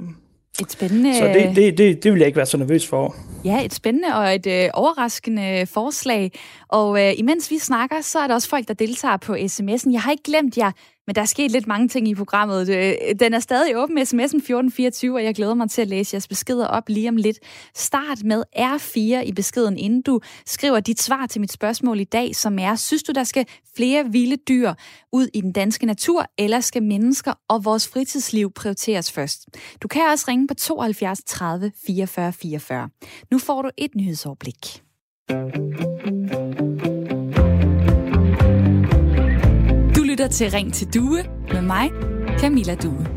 [0.62, 1.18] et spændende...
[1.18, 3.16] Så det, det, det, det vil jeg ikke være så nervøs for.
[3.46, 6.32] Ja, et spændende og et øh, overraskende forslag.
[6.68, 9.92] Og øh, imens vi snakker, så er der også folk, der deltager på sms'en.
[9.92, 10.72] Jeg har ikke glemt jer.
[11.08, 12.70] Men der er sket lidt mange ting i programmet.
[12.70, 16.14] Øh, den er stadig åben med sms'en 1424, og jeg glæder mig til at læse
[16.16, 17.40] jeres beskeder op lige om lidt.
[17.76, 22.36] Start med R4 i beskeden, inden du skriver dit svar til mit spørgsmål i dag,
[22.36, 24.74] som er, synes du, der skal flere vilde dyr
[25.14, 29.46] ud i den danske natur, eller skal mennesker og vores fritidsliv prioriteres først?
[29.82, 32.90] Du kan også ringe på 72 30 44 44.
[33.32, 34.82] Nu får du et nyhedsoverblik.
[40.16, 41.24] Lytter til Ring til Due
[41.54, 41.92] med mig,
[42.40, 43.08] Camilla Due.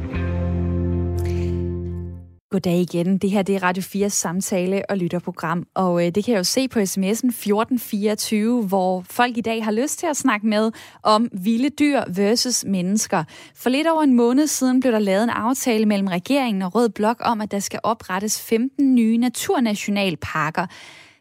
[2.51, 3.19] Goddag igen.
[3.19, 6.45] Det her det er Radio 4's samtale- og lytterprogram, og øh, det kan jeg jo
[6.45, 10.71] se på sms'en 1424, hvor folk i dag har lyst til at snakke med
[11.03, 13.25] om vilde dyr versus mennesker.
[13.55, 16.89] For lidt over en måned siden blev der lavet en aftale mellem regeringen og Rød
[16.89, 20.67] Blok om, at der skal oprettes 15 nye naturnationalparker.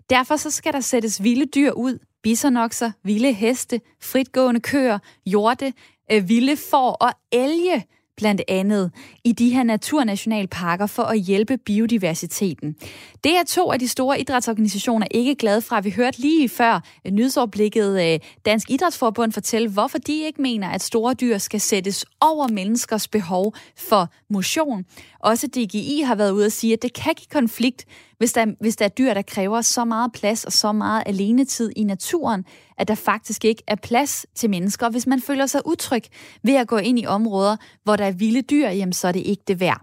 [0.10, 2.00] Derfor så skal der sættes vilde dyr ud.
[2.28, 5.74] Bisonokser, vilde heste, fritgående køer, hjorte,
[6.12, 7.86] øh, vilde får og elge
[8.18, 8.92] blandt andet
[9.24, 12.76] i de her naturnationalparker for at hjælpe biodiversiteten.
[13.24, 15.80] Det er to af de store idrætsorganisationer ikke glade fra.
[15.80, 20.84] Vi hørte lige før øh, nyhedsoverblikket øh, Dansk Idrætsforbund fortælle, hvorfor de ikke mener, at
[20.84, 24.86] store dyr skal sættes over menneskers behov for motion.
[25.20, 27.86] Også DGI har været ude at sige, at det kan give konflikt,
[28.18, 31.72] hvis der, hvis der er dyr, der kræver så meget plads og så meget alenetid
[31.76, 32.46] i naturen,
[32.78, 34.90] at der faktisk ikke er plads til mennesker.
[34.90, 36.04] hvis man føler sig utryg
[36.44, 39.20] ved at gå ind i områder, hvor der er vilde dyr, jamen så er det
[39.26, 39.82] ikke det værd.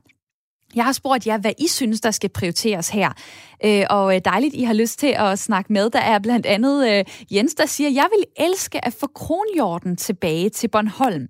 [0.75, 3.13] Jeg har spurgt jer, hvad I synes, der skal prioriteres her.
[3.65, 5.91] Øh, og øh, dejligt, I har lyst til at snakke med.
[5.91, 10.51] Der er blandt andet øh, Jens, der siger, jeg vil elske at få kronhjorten tilbage
[10.51, 11.29] til Bornholm.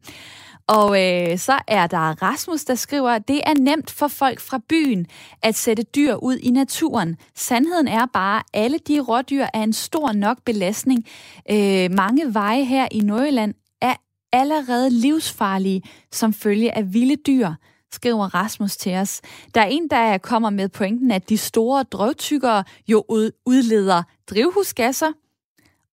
[0.68, 5.06] Og øh, så er der Rasmus, der skriver, det er nemt for folk fra byen
[5.42, 7.16] at sætte dyr ud i naturen.
[7.34, 11.06] Sandheden er bare, at alle de rådyr er en stor nok belastning.
[11.50, 13.94] Øh, mange veje her i Nordjylland er
[14.32, 17.48] allerede livsfarlige som følge af vilde dyr
[17.94, 19.20] skriver Rasmus til os.
[19.54, 23.04] Der er en, der kommer med pointen, at de store drøvtykkere jo
[23.46, 25.12] udleder drivhusgasser,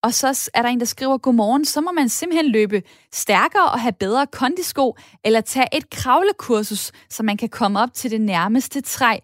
[0.03, 2.83] og så er der en, der skriver, godmorgen, så må man simpelthen løbe
[3.13, 8.11] stærkere og have bedre kondisko, eller tage et kravlekursus, så man kan komme op til
[8.11, 9.17] det nærmeste træ.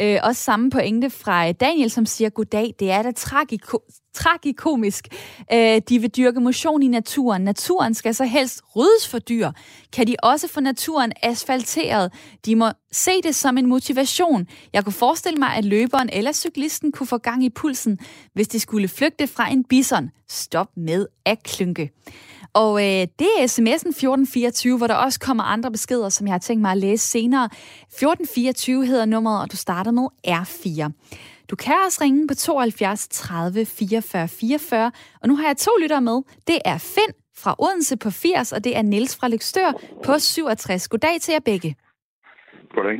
[0.00, 5.08] Øh, også samme pointe fra Daniel, som siger, goddag, det er da tragiko- tragikomisk.
[5.52, 7.42] Øh, de vil dyrke motion i naturen.
[7.42, 9.50] Naturen skal så helst ryddes for dyr.
[9.92, 12.12] Kan de også få naturen asfalteret?
[12.46, 14.46] De må se det som en motivation.
[14.72, 17.98] Jeg kunne forestille mig, at løberen eller cyklisten kunne få gang i pulsen,
[18.34, 20.10] hvis de skulle flygte fra en bison.
[20.28, 21.90] Stop med at klynke.
[22.62, 26.38] Og øh, det er sms'en 1424, hvor der også kommer andre beskeder, som jeg har
[26.38, 27.44] tænkt mig at læse senere.
[27.44, 30.92] 1424 hedder nummeret, og du starter med R4.
[31.50, 34.92] Du kan også ringe på 72 30 44 44,
[35.22, 36.22] og nu har jeg to lyttere med.
[36.46, 39.72] Det er Finn fra Odense på 80, og det er Niels fra Lykstør
[40.04, 40.88] på 67.
[40.88, 41.76] Goddag til jer begge.
[42.74, 42.98] Goddag.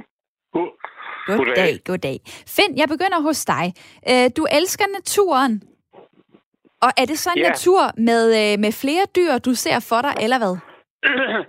[0.52, 0.68] God.
[1.36, 2.20] Goddag, goddag.
[2.46, 3.74] Finn, jeg begynder hos dig.
[4.10, 5.62] Øh, du elsker naturen,
[6.84, 7.48] og er det så en ja.
[7.48, 10.54] natur med, øh, med flere dyr, du ser for dig, eller hvad?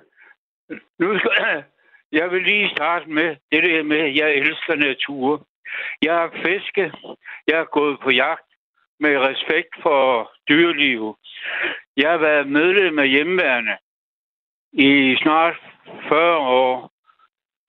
[1.02, 1.32] nu skal,
[2.20, 5.48] jeg vil lige starte med det der med, at jeg elsker natur.
[6.02, 6.96] Jeg har fisket,
[7.48, 8.50] jeg har gået på jagt
[9.00, 11.18] med respekt for dyreliv.
[11.98, 13.78] Jeg har været medlem af hjemmeværende
[14.74, 15.56] i snart
[16.10, 16.92] 40 år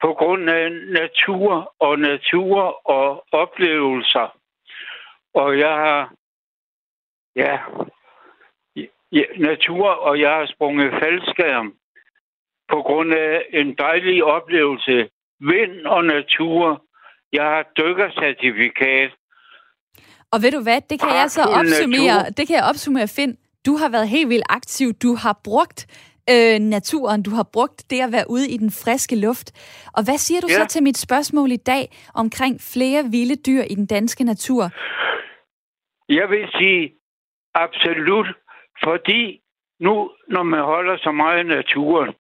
[0.03, 4.37] på grund af natur og natur og oplevelser.
[5.35, 6.13] Og jeg har
[7.37, 7.59] Ja.
[9.13, 11.75] ja natur, og jeg har sprunget faldskærm
[12.69, 15.09] på grund af en dejlig oplevelse.
[15.41, 16.85] Vind og natur.
[17.33, 19.11] Jeg har dykkercertifikat.
[20.33, 22.31] Og ved du hvad, det kan jeg så opsummere, natur.
[22.37, 23.37] det kan jeg opsummere, Finn.
[23.67, 24.93] Du har været helt vildt aktiv.
[24.93, 25.81] Du har brugt
[26.31, 27.23] øh, naturen.
[27.23, 29.49] Du har brugt det at være ude i den friske luft.
[29.97, 30.55] Og hvad siger du ja.
[30.55, 34.63] så til mit spørgsmål i dag omkring flere vilde dyr i den danske natur?
[36.09, 37.00] Jeg vil sige,
[37.55, 38.27] Absolut.
[38.85, 39.41] Fordi
[39.81, 42.15] nu, når man holder så meget af naturen,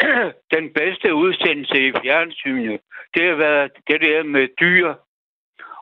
[0.56, 2.80] den bedste udsendelse i fjernsynet,
[3.14, 4.94] det har været det der med dyr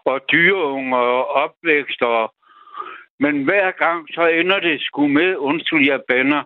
[0.04, 2.02] og dyreunger og opvækst.
[2.02, 2.34] Og...
[3.20, 6.42] Men hver gang, så ender det sgu med, undskyld jeg banner,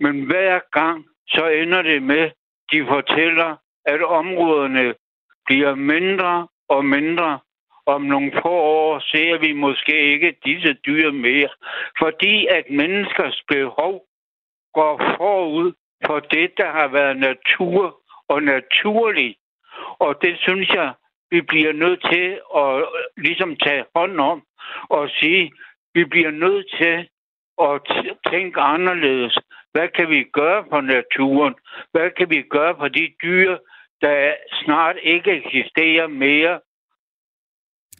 [0.00, 2.30] men hver gang, så ender det med,
[2.72, 4.94] de fortæller, at områderne
[5.46, 7.38] bliver mindre og mindre
[7.86, 11.48] om nogle få år ser vi måske ikke disse dyr mere,
[11.98, 14.04] fordi at menneskers behov
[14.74, 15.72] går forud
[16.06, 19.38] for det, der har været natur og naturligt.
[19.98, 20.92] Og det synes jeg,
[21.30, 22.84] vi bliver nødt til at
[23.16, 24.42] ligesom tage hånd om
[24.88, 25.52] og sige,
[25.94, 27.08] vi bliver nødt til
[27.62, 27.80] at
[28.32, 29.38] tænke anderledes.
[29.72, 31.54] Hvad kan vi gøre for naturen?
[31.92, 33.58] Hvad kan vi gøre for de dyr,
[34.00, 36.60] der snart ikke eksisterer mere?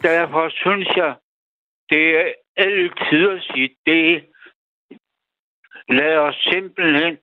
[0.02, 1.14] Derfor synes jeg,
[1.90, 4.24] det er altid at sige det.
[5.88, 7.18] Lad os simpelthen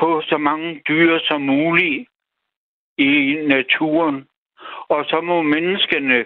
[0.00, 2.08] på så mange dyr som muligt
[2.98, 4.28] i naturen.
[4.88, 6.24] Og så må menneskene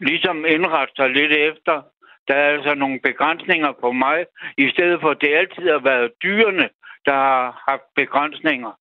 [0.00, 1.82] ligesom indrette sig lidt efter.
[2.28, 4.26] Der er altså nogle begrænsninger på mig,
[4.58, 6.68] i stedet for at det altid har været dyrene,
[7.06, 8.72] der har haft begrænsninger.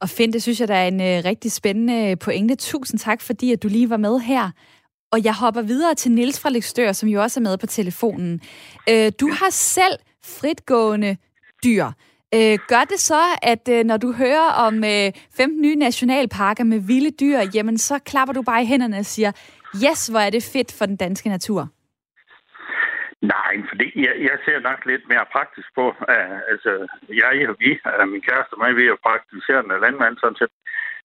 [0.00, 2.54] Og Finn, det synes jeg, der er en øh, rigtig spændende øh, pointe.
[2.54, 4.50] Tusind tak, fordi at du lige var med her.
[5.12, 8.40] Og jeg hopper videre til Nils fra Lykstør, som jo også er med på telefonen.
[8.88, 11.16] Øh, du har selv fritgående
[11.64, 11.86] dyr.
[12.34, 16.78] Øh, gør det så, at øh, når du hører om øh, 15 nye nationalparker med
[16.78, 19.32] vilde dyr, jamen så klapper du bare i hænderne og siger,
[19.84, 21.68] yes, hvor er det fedt for den danske natur?
[23.22, 25.86] Nej, fordi jeg, jeg ser nok lidt mere praktisk på.
[25.88, 26.72] Uh, altså,
[27.08, 30.54] jeg og vi, uh, min kæreste og mig, vi er jo praktiserende landmand sådan set.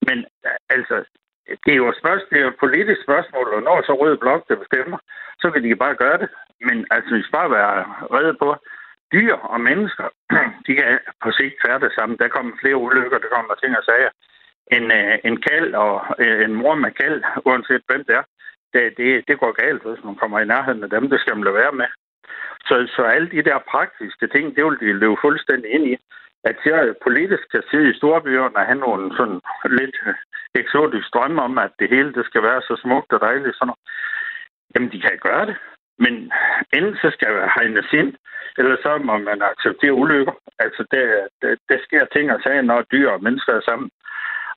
[0.07, 0.95] Men uh, altså,
[1.65, 4.41] det er jo et, spørgsmål, det er et politisk spørgsmål, og når så røde blok
[4.49, 4.97] der bestemmer,
[5.41, 6.29] så kan de bare gøre det.
[6.67, 7.77] Men altså, vi skal bare være
[8.15, 8.49] redde på,
[9.13, 10.07] dyr og mennesker,
[10.65, 12.17] de kan på sigt færdes sammen.
[12.17, 14.11] Der kommer flere ulykker, der kommer ting og sager.
[14.77, 14.85] En,
[15.29, 15.93] en kald og
[16.45, 18.23] en mor med kald, uanset hvem det er,
[18.73, 21.09] det, det, det går galt, hvis man kommer i nærheden af dem.
[21.09, 21.89] Det skal man lade være med.
[22.67, 25.97] Så, så alle de der praktiske ting, det vil de løbe fuldstændig ind i.
[26.43, 29.41] At jeg politisk kan sidde i storbyerne og have nogle sådan
[29.79, 30.13] lidt øh,
[30.61, 33.55] eksotisk drømme om, at det hele det skal være så smukt og dejligt.
[33.55, 33.83] Sådan noget.
[34.75, 35.55] Jamen, de kan gøre det.
[35.99, 36.31] Men
[36.77, 38.13] enten så skal jeg hegnes ind,
[38.57, 40.33] eller så må man acceptere ulykker.
[40.59, 41.03] Altså, det,
[41.41, 43.89] det, der sker ting og sager, når dyr og mennesker er sammen.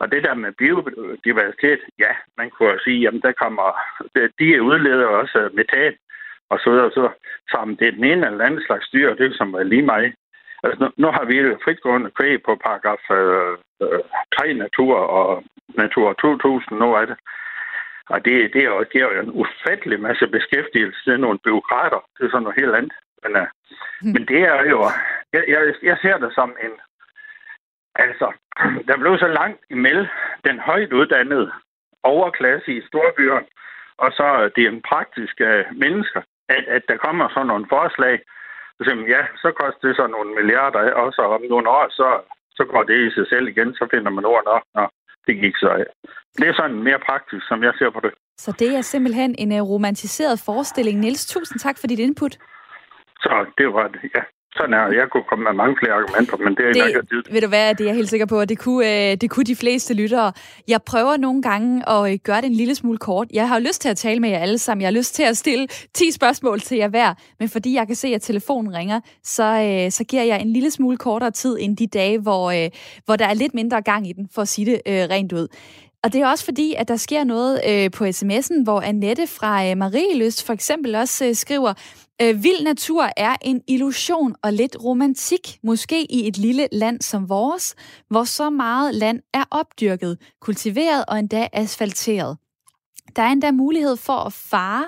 [0.00, 3.68] Og det der med biodiversitet, ja, man kunne jo sige, jamen der kommer,
[4.38, 5.94] de udleder også metan
[6.50, 9.36] og så videre, så, om det er den ene eller anden slags dyr, det er
[9.36, 10.14] som er lige mig.
[10.62, 14.00] Altså, nu, nu har vi jo fritgående kvæg på paragraf øh, øh,
[14.38, 17.16] 3 natur og natur 2000, nu er det.
[18.08, 22.00] Og det, det er jo, giver jo en ufattelig masse beskæftigelse til nogle byråkrater.
[22.18, 22.92] Det er sådan noget helt andet.
[23.22, 23.46] Men, uh,
[24.00, 24.12] hmm.
[24.12, 24.78] men det er jo...
[25.32, 26.72] Jeg, jeg, jeg ser det som en...
[27.94, 28.32] Altså,
[28.88, 30.06] der blev så langt imellem
[30.46, 31.52] den højt uddannede
[32.02, 33.46] overklasse i storbyerne,
[33.98, 36.22] og så det en praktiske mennesker,
[36.56, 38.16] at, at der kommer sådan nogle forslag,
[38.84, 42.08] så ja, så koster det så nogle milliarder, og så om nogle år, så,
[42.56, 44.86] så går det i sig selv igen, så finder man ord nok, når
[45.26, 45.86] det gik så af.
[46.36, 48.12] Det er sådan mere praktisk, som jeg ser på det.
[48.44, 51.00] Så det er simpelthen en uh, romantiseret forestilling.
[51.00, 52.34] Niels, tusind tak for dit input.
[53.24, 54.22] Så det var det, ja
[54.58, 57.22] sådan er Jeg kunne komme med mange flere argumenter, men det er det, ikke tid.
[57.34, 59.44] Ved du hvad, det er jeg helt sikker på, at det kunne, øh, det kunne
[59.44, 60.32] de fleste lyttere.
[60.68, 63.26] Jeg prøver nogle gange at øh, gøre det en lille smule kort.
[63.32, 64.82] Jeg har lyst til at tale med jer alle sammen.
[64.82, 67.96] Jeg har lyst til at stille 10 spørgsmål til jer hver, men fordi jeg kan
[67.96, 71.76] se, at telefonen ringer, så, øh, så giver jeg en lille smule kortere tid end
[71.76, 72.68] de dage, hvor,
[73.04, 75.48] hvor der er lidt mindre gang i den, for at sige det rent ud.
[76.04, 79.70] Og det er også fordi, at der sker noget øh, på sms'en, hvor Annette fra
[79.70, 81.72] øh, Marieløst for eksempel også øh, skriver,
[82.22, 87.28] øh, vild natur er en illusion og lidt romantik, måske i et lille land som
[87.28, 87.74] vores,
[88.08, 92.36] hvor så meget land er opdyrket, kultiveret og endda asfalteret.
[93.16, 94.84] Der er endda mulighed for at fare,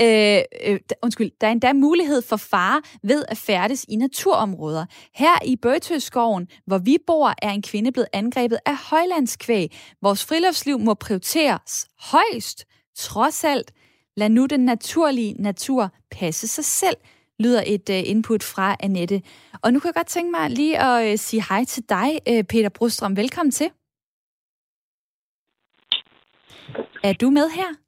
[0.00, 4.86] øh, øh, undskyld, der er endda mulighed for fare ved at færdes i naturområder.
[5.14, 9.76] Her i Bøtøskoven, hvor vi bor, er en kvinde blevet angrebet af højlandskvæg.
[10.02, 12.64] Vores friluftsliv må prioriteres højst.
[12.96, 13.72] Trods alt,
[14.16, 16.96] lad nu den naturlige natur passe sig selv,
[17.38, 19.22] lyder et øh, input fra Annette.
[19.62, 22.44] Og nu kan jeg godt tænke mig lige at øh, sige hej til dig, øh,
[22.44, 23.16] Peter Brustrøm.
[23.16, 23.70] Velkommen til.
[27.02, 27.83] Er du med her?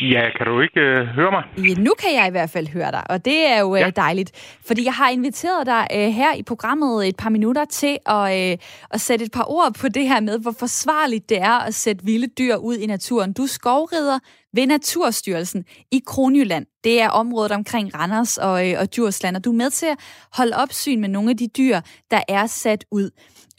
[0.00, 1.44] Ja, kan du ikke øh, høre mig?
[1.68, 3.90] Ja, nu kan jeg i hvert fald høre dig, og det er jo øh, ja.
[3.90, 4.58] dejligt.
[4.66, 8.58] Fordi jeg har inviteret dig øh, her i programmet et par minutter til at, øh,
[8.90, 12.04] at sætte et par ord på det her med, hvor forsvarligt det er at sætte
[12.04, 13.32] vilde dyr ud i naturen.
[13.32, 14.18] Du skovrider
[14.54, 16.66] ved Naturstyrelsen i Kronjylland.
[16.84, 19.98] Det er området omkring Randers og, øh, og Djursland, og du er med til at
[20.32, 21.80] holde opsyn med nogle af de dyr,
[22.10, 23.10] der er sat ud.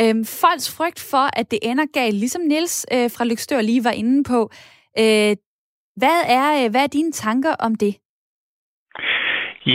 [0.02, 3.92] Øhm, folks frygt for, at det ender galt, ligesom Niels øh, fra Lykstør lige var
[3.92, 4.52] inde på,
[5.00, 5.36] øh,
[6.02, 7.94] hvad, er, øh, hvad er dine tanker om det?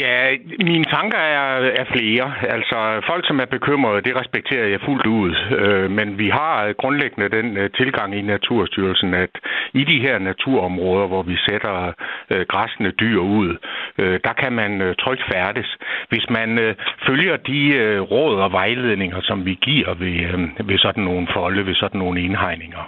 [0.01, 1.49] Ja, mine tanker er,
[1.81, 2.33] er flere.
[2.49, 5.35] Altså, folk, som er bekymrede, det respekterer jeg fuldt ud.
[5.59, 9.31] Øh, men vi har grundlæggende den øh, tilgang i Naturstyrelsen, at
[9.75, 11.93] i de her naturområder, hvor vi sætter
[12.31, 13.57] øh, græsne dyr ud,
[13.99, 15.77] øh, der kan man øh, trygt færdes.
[16.09, 16.75] Hvis man øh,
[17.07, 21.67] følger de øh, råd og vejledninger, som vi giver ved, øh, ved sådan nogle folde,
[21.67, 22.85] ved sådan nogle indhegninger.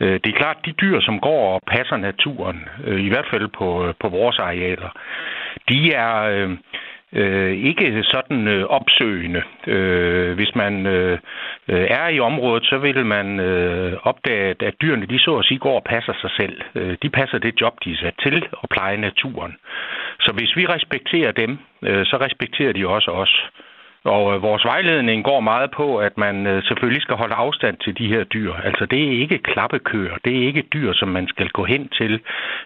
[0.00, 3.48] Øh, det er klart, de dyr, som går og passer naturen, øh, i hvert fald
[3.48, 4.90] på, øh, på vores arealer,
[5.68, 6.56] de er,
[7.12, 9.42] øh, ikke sådan øh, opsøgende.
[9.66, 11.18] Øh, hvis man øh,
[11.68, 15.76] er i området, så vil man øh, opdage, at, dyrene de så at sige går
[15.76, 16.60] og passer sig selv.
[16.74, 19.56] Øh, de passer det job, de er sat til at pleje naturen.
[20.20, 23.50] Så hvis vi respekterer dem, øh, så respekterer de også os.
[24.04, 27.98] Og øh, vores vejledning går meget på, at man øh, selvfølgelig skal holde afstand til
[27.98, 28.52] de her dyr.
[28.54, 32.20] Altså det er ikke klappekøer, det er ikke dyr, som man skal gå hen til.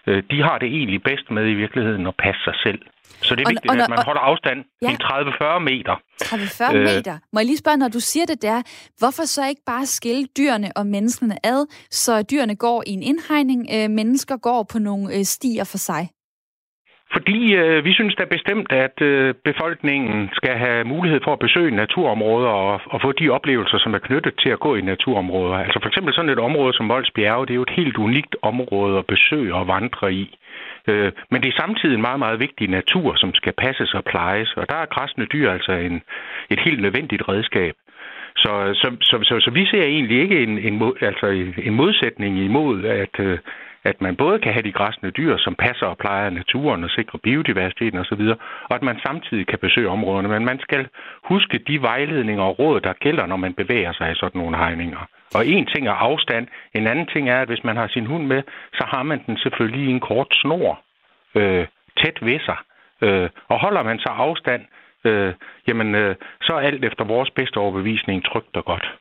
[0.06, 2.80] Øh, de har det egentlig bedst med i virkeligheden at passe sig selv.
[3.22, 4.88] Så det er og, vigtigt, og, og, at man holder afstand ja.
[4.88, 5.94] til 30-40 meter.
[6.22, 7.18] 30-40 øh, meter?
[7.32, 8.62] Må jeg lige spørge, når du siger det der,
[8.98, 13.68] hvorfor så ikke bare skille dyrene og menneskene ad, så dyrene går i en indhegning,
[13.74, 16.08] øh, mennesker går på nogle øh, stier for sig?
[17.14, 21.70] Fordi øh, vi synes da bestemt, at øh, befolkningen skal have mulighed for at besøge
[21.70, 25.56] naturområder og, og få de oplevelser, som er knyttet til at gå i naturområder.
[25.56, 28.36] Altså for eksempel sådan et område som Volds Bjerge, det er jo et helt unikt
[28.42, 30.38] område at besøge og vandre i.
[30.88, 34.52] Øh, men det er samtidig en meget, meget vigtig natur, som skal passes og plejes,
[34.56, 36.02] og der er græsne dyr altså en,
[36.50, 37.74] et helt nødvendigt redskab.
[38.36, 41.26] Så, så, så, så, så vi ser egentlig ikke en, en, altså
[41.68, 43.38] en modsætning imod, at, øh,
[43.84, 47.18] at man både kan have de græsne dyr, som passer og plejer naturen og sikrer
[47.22, 48.20] biodiversiteten osv.,
[48.68, 50.28] og at man samtidig kan besøge områderne.
[50.28, 50.88] Men man skal
[51.24, 55.08] huske de vejledninger og råd, der gælder, når man bevæger sig i sådan nogle hegninger.
[55.34, 56.46] Og en ting er afstand.
[56.74, 59.36] En anden ting er, at hvis man har sin hund med, så har man den
[59.36, 60.80] selvfølgelig i en kort snor
[61.34, 61.66] øh,
[62.00, 62.56] tæt ved sig.
[63.02, 64.62] Øh, og holder man så afstand,
[65.04, 65.34] øh,
[65.68, 68.94] jamen, øh, så er alt efter vores bedste overbevisning trygt og godt.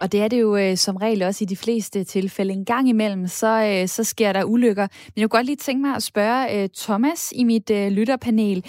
[0.00, 2.52] Og det er det jo øh, som regel også i de fleste tilfælde.
[2.52, 4.82] En gang imellem, så, øh, så sker der ulykker.
[4.82, 8.64] Men jeg kunne godt lige tænke mig at spørge øh, Thomas i mit øh, lytterpanel.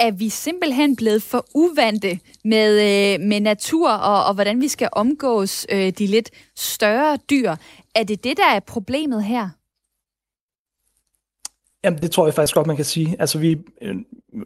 [0.00, 4.88] Er vi simpelthen blevet for uvante med, øh, med natur og, og hvordan vi skal
[4.92, 7.54] omgås øh, de lidt større dyr?
[7.94, 9.48] Er det det, der er problemet her?
[11.84, 13.16] Jamen, det tror jeg faktisk godt, man kan sige.
[13.18, 13.96] Altså, vi, øh,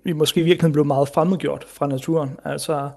[0.05, 2.31] vi er måske virkelig blevet meget fremmedgjort fra naturen.
[2.45, 2.91] Altså,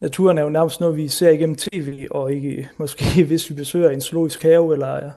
[0.00, 3.90] naturen er jo nærmest noget, vi ser igennem tv, og ikke måske hvis vi besøger
[3.90, 5.10] en zoologisk have, eller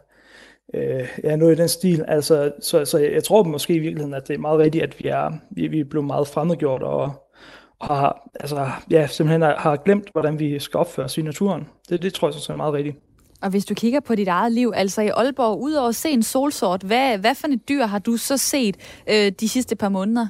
[0.74, 2.06] øh, ja, noget i den stil.
[2.08, 5.10] Altså, så, så jeg tror måske i virkeligheden, at det er meget rigtigt, at vi
[5.10, 7.14] er, vi, vi er blevet meget fremmedgjort, og,
[7.80, 11.68] og har, altså, ja, simpelthen har, har glemt, hvordan vi skal opføre os i naturen.
[11.90, 12.98] Det, det tror jeg så er meget rigtigt.
[13.42, 16.24] Og hvis du kigger på dit eget liv, altså i Aalborg, udover at se en
[16.24, 18.78] solsort, hvad, hvad for et dyr har du så set
[19.10, 20.28] øh, de sidste par måneder?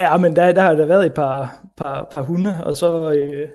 [0.00, 3.48] Ja, men der, der har der været et par, par, par hunde, og så, øh,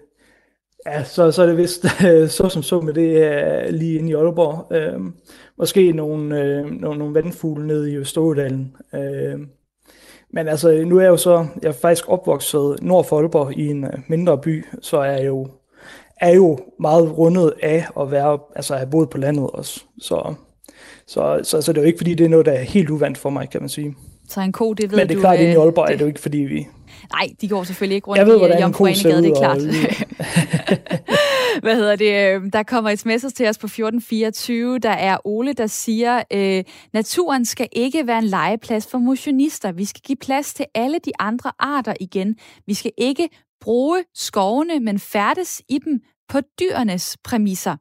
[0.86, 4.10] ja, så, så er det vist øh, så som så med det øh, lige inde
[4.10, 4.76] i Aalborg.
[4.76, 5.00] Øh,
[5.58, 8.76] måske nogle, øh, nogle, nogle vandfugle nede i Østådalen.
[8.94, 9.40] Øh,
[10.34, 13.68] men altså, nu er jeg jo så, jeg er faktisk opvokset nord for Aalborg i
[13.68, 15.48] en øh, mindre by, så er jeg jo,
[16.22, 19.84] er jo meget rundet af at være, altså at have boet på landet også.
[20.00, 20.34] Så,
[21.08, 23.18] så, så, så det er jo ikke, fordi det er noget, der er helt uvandt
[23.18, 23.96] for mig, kan man sige.
[24.32, 25.94] Så en ko, det ved Men det er klart, at i Aalborg det...
[25.94, 26.68] er det jo ikke, fordi vi...
[27.14, 29.62] Nej, de går selvfølgelig ikke rundt jeg ved, i øh, Jomfru Anegade, det er klart.
[31.64, 32.36] Hvad hedder det?
[32.36, 34.80] Øhm, der kommer et message til os på 1424.
[34.80, 36.64] Der er Ole, der siger, øh,
[36.94, 39.72] naturen skal ikke være en legeplads for motionister.
[39.72, 42.36] Vi skal give plads til alle de andre arter igen.
[42.68, 43.30] Vi skal ikke
[43.62, 47.76] bruge skovene, men færdes i dem på dyrenes præmisser.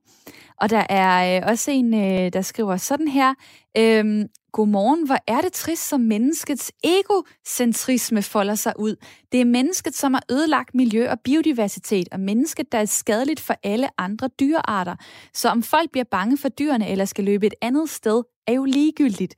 [0.61, 3.35] Og der er øh, også en, øh, der skriver sådan her.
[3.79, 8.97] Øh, Godmorgen, hvor er det trist, som menneskets egocentrisme folder sig ud.
[9.33, 13.55] Det er mennesket, som har ødelagt miljø og biodiversitet, og mennesket, der er skadeligt for
[13.63, 14.97] alle andre dyrearter.
[15.35, 18.65] Så om folk bliver bange for dyrene eller skal løbe et andet sted, er jo
[18.65, 19.35] ligegyldigt.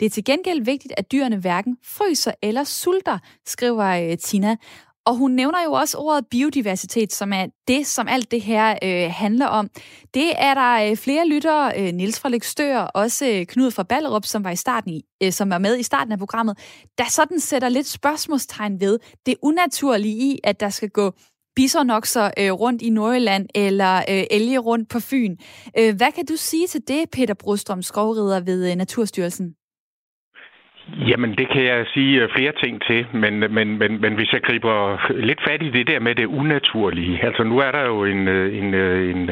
[0.00, 4.56] Det er til gengæld vigtigt, at dyrene hverken fryser eller sulter, skriver øh, Tina.
[5.06, 9.10] Og hun nævner jo også ordet biodiversitet, som er det, som alt det her øh,
[9.12, 9.68] handler om.
[10.14, 14.24] Det er der øh, flere lyttere, øh, Nils fra Lykstør, også øh, Knud fra Ballerup,
[14.24, 16.58] som var i starten i, øh, som var med i starten af programmet,
[16.98, 21.12] der sådan sætter lidt spørgsmålstegn ved det unaturlige i, at der skal gå
[21.56, 25.36] bisonokser øh, rundt i Nordjylland eller øh, elge rundt på Fyn.
[25.78, 29.54] Øh, hvad kan du sige til det, Peter Brostrøm, skovrider ved øh, Naturstyrelsen?
[31.08, 34.42] Jamen, det kan jeg sige øh, flere ting til, men, men, men, men hvis jeg
[34.42, 37.24] griber lidt fat i det der med det unaturlige.
[37.24, 39.30] Altså, nu er der jo en, øh, en, øh, en,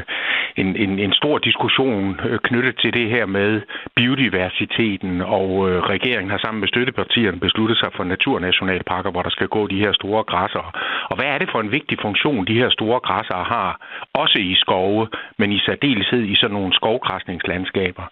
[0.56, 3.60] en, en, en stor diskussion knyttet til det her med
[3.96, 5.50] biodiversiteten, og
[5.94, 9.92] regeringen har sammen med støttepartierne besluttet sig for naturnationalparker, hvor der skal gå de her
[9.92, 10.64] store græsser.
[11.10, 13.80] Og hvad er det for en vigtig funktion, de her store græsser har,
[14.14, 18.02] også i skove, men i særdeleshed i sådan nogle skovgræsningslandskaber?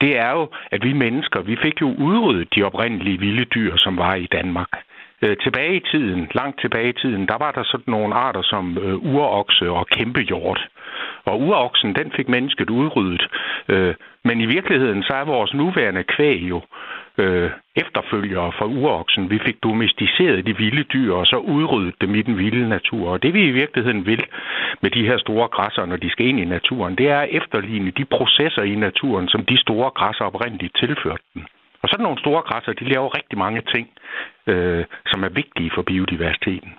[0.00, 3.76] Det er jo, at vi mennesker, vi fik jo udryddet de oprindelige oprindelige vilde dyr,
[3.76, 4.72] som var i Danmark.
[5.22, 8.78] Øh, tilbage i tiden, langt tilbage i tiden, der var der sådan nogle arter som
[8.78, 10.68] øh, urokse og kæmpehjort.
[11.24, 13.22] Og uroksen, den fik mennesket udryddet.
[13.68, 16.60] Øh, men i virkeligheden, så er vores nuværende kvæg jo
[17.18, 19.30] øh, efterfølgere fra uroksen.
[19.30, 23.10] Vi fik domesticeret de vilde dyr, og så udryddet dem i den vilde natur.
[23.10, 24.24] Og det vi i virkeligheden vil
[24.82, 27.90] med de her store græsser, når de skal ind i naturen, det er at efterligne
[27.90, 31.42] de processer i naturen, som de store græsser oprindeligt tilførte dem.
[31.82, 33.86] Og sådan nogle store græsser, de laver rigtig mange ting,
[34.50, 36.72] øh, som er vigtige for biodiversiteten.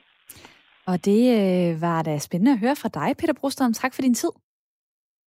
[0.85, 3.73] Og det øh, var da spændende at høre fra dig, Peter Brostrøm.
[3.73, 4.33] Tak for din tid.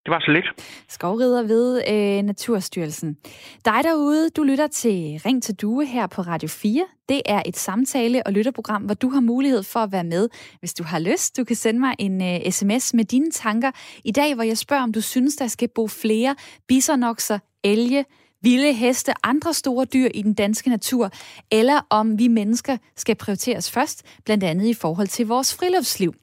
[0.05, 0.47] Det var så lidt.
[0.89, 3.17] Skovrider ved øh, Naturstyrelsen.
[3.65, 6.87] Dig derude, du lytter til Ring til Due her på Radio 4.
[7.09, 10.75] Det er et samtale- og lytterprogram, hvor du har mulighed for at være med, hvis
[10.75, 11.37] du har lyst.
[11.37, 13.71] Du kan sende mig en øh, sms med dine tanker
[14.05, 16.37] i dag, hvor jeg spørger, om du synes, der skal bo flere
[16.69, 18.05] bisonokser, elge,
[18.47, 21.11] vilde heste, andre store dyr i den danske natur,
[21.51, 26.15] eller om vi mennesker skal prioriteres først, blandt andet i forhold til vores friluftsliv.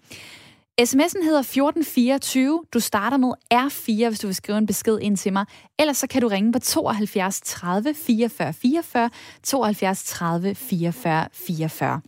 [0.82, 2.63] SMS'en hedder 1424.
[2.74, 5.45] Du starter med R4, hvis du vil skrive en besked ind til mig.
[5.80, 9.09] Ellers så kan du ringe på 72 30 44 44,
[9.43, 12.01] 72 30 44 44.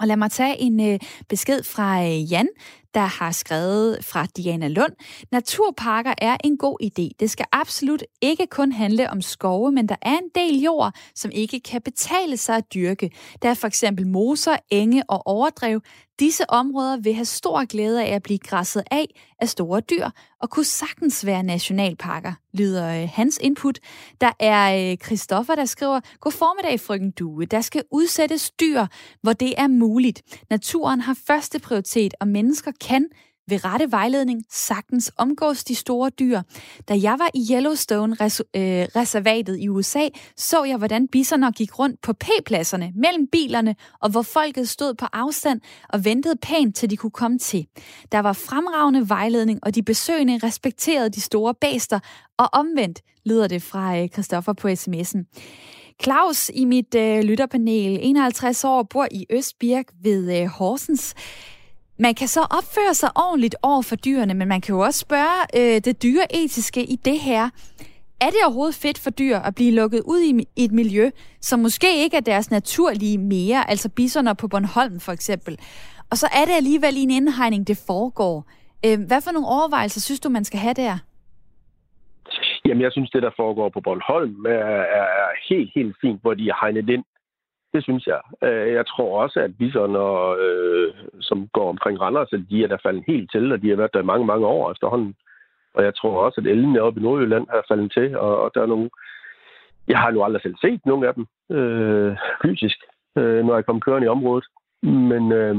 [0.00, 2.48] Og lad mig tage en øh, besked fra øh, Jan,
[2.94, 4.92] der har skrevet fra Diana Lund.
[5.32, 7.16] Naturparker er en god idé.
[7.20, 11.30] Det skal absolut ikke kun handle om skove, men der er en del jord, som
[11.34, 13.10] ikke kan betale sig at dyrke.
[13.42, 15.80] Der er for eksempel moser, enge og overdrev.
[16.20, 19.06] Disse områder vil have stor glæde af at blive græsset af
[19.44, 20.08] af store dyr,
[20.40, 23.78] og kunne sagtens være nationalparker, lyder øh, hans input.
[24.20, 27.44] Der er øh, Christoffer, der skriver, God formiddag, frøken Due.
[27.44, 28.86] Der skal udsættes dyr,
[29.22, 30.22] hvor det er muligt.
[30.50, 33.08] Naturen har første prioritet, og mennesker kan
[33.48, 36.40] ved rette vejledning sagtens omgås de store dyr.
[36.88, 42.12] Da jeg var i Yellowstone-reservatet øh, i USA, så jeg, hvordan bisoner gik rundt på
[42.12, 47.10] P-pladserne mellem bilerne, og hvor folket stod på afstand og ventede pænt, til de kunne
[47.10, 47.66] komme til.
[48.12, 52.00] Der var fremragende vejledning, og de besøgende respekterede de store bæster,
[52.38, 55.24] og omvendt lyder det fra øh, Christoffer på sms'en.
[56.02, 61.14] Claus i mit øh, lytterpanel, 51 år, bor i Østbirk ved øh, Horsens.
[61.98, 65.40] Man kan så opføre sig ordentligt over for dyrene, men man kan jo også spørge
[65.58, 67.44] øh, det dyreetiske i det her.
[68.20, 72.02] Er det overhovedet fedt for dyr at blive lukket ud i et miljø, som måske
[72.04, 75.58] ikke er deres naturlige mere, altså bisoner på Bornholm for eksempel,
[76.10, 78.50] og så er det alligevel i en indhegning, det foregår.
[78.86, 80.98] Øh, hvad for nogle overvejelser synes du, man skal have der?
[82.66, 85.08] Jamen, jeg synes, det, der foregår på Bornholm, er, er
[85.48, 87.04] helt, helt fint, hvor de er hegnet ind
[87.74, 88.20] det synes jeg.
[88.42, 93.04] Øh, jeg tror også, at bisoner, øh, som går omkring Randers, de er der faldet
[93.06, 95.14] helt til, og de har været der mange, mange år efterhånden.
[95.74, 98.62] Og jeg tror også, at elgene oppe i Nordjylland har faldet til, og, og der
[98.62, 98.90] er nogle...
[99.88, 102.78] Jeg har nu aldrig selv set nogle af dem øh, fysisk,
[103.16, 104.44] øh, når jeg kom kørende i området.
[104.82, 105.56] Men øh,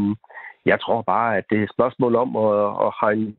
[0.66, 2.54] jeg tror bare, at det er et spørgsmål om at,
[2.86, 3.36] at hegne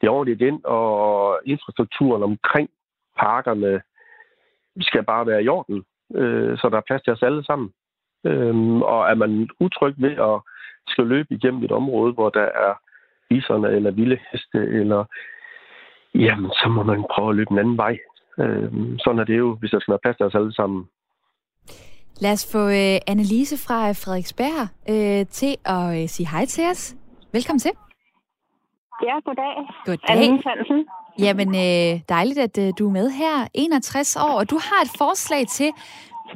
[0.00, 2.70] det ordentligt ind, og infrastrukturen omkring
[3.18, 3.80] parkerne
[4.80, 7.72] skal bare være i orden, øh, så der er plads til os alle sammen.
[8.24, 10.40] Øhm, og er man utryg ved at
[10.88, 12.74] skal løbe igennem et område, hvor der er
[13.28, 15.04] biserne eller vilde heste, eller
[16.14, 17.98] jamen, så må man prøve at løbe en anden vej.
[18.38, 20.88] Øhm, sådan er det jo, hvis der skal være plads til os alle sammen.
[22.20, 24.60] Lad os få øh, Annelise fra Frederiksberg
[24.92, 26.96] øh, til at øh, sige hej til os.
[27.32, 27.70] Velkommen til.
[29.02, 29.54] Ja, goddag.
[29.86, 30.10] Goddag.
[30.10, 30.84] Anne
[31.18, 33.48] Jamen, øh, dejligt, at øh, du er med her.
[33.54, 35.70] 61 år, og du har et forslag til,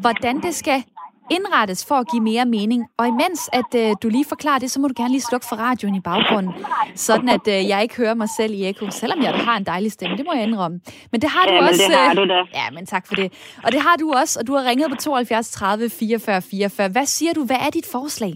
[0.01, 0.85] hvordan det skal
[1.31, 2.83] indrettes for at give mere mening.
[2.99, 5.57] Og imens at øh, du lige forklarer det, så må du gerne lige slukke for
[5.57, 6.53] radioen i baggrunden,
[6.95, 9.93] sådan at øh, jeg ikke hører mig selv i ekko, selvom jeg har en dejlig
[9.93, 10.17] stemme.
[10.17, 10.81] Det må jeg indrømme.
[11.13, 11.83] Men det har du ja, også.
[11.89, 12.41] det har du da.
[12.41, 13.29] Øh, ja, men tak for det.
[13.65, 16.89] Og det har du også, og du har ringet på 72 30 44 44.
[16.89, 17.45] Hvad siger du?
[17.45, 18.33] Hvad er dit forslag?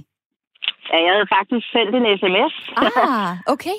[0.93, 2.55] Ja, jeg havde faktisk sendt en sms.
[2.97, 3.79] Ah, okay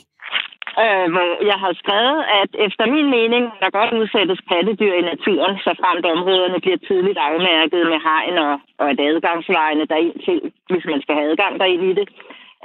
[0.83, 5.55] øh, hvor jeg har skrevet, at efter min mening, der godt udsættes pattedyr i naturen,
[5.65, 10.37] så fremt områderne bliver tidligt afmærket med hegn og, og et adgangsvejene derind til,
[10.71, 12.07] hvis man skal have adgang derind i det,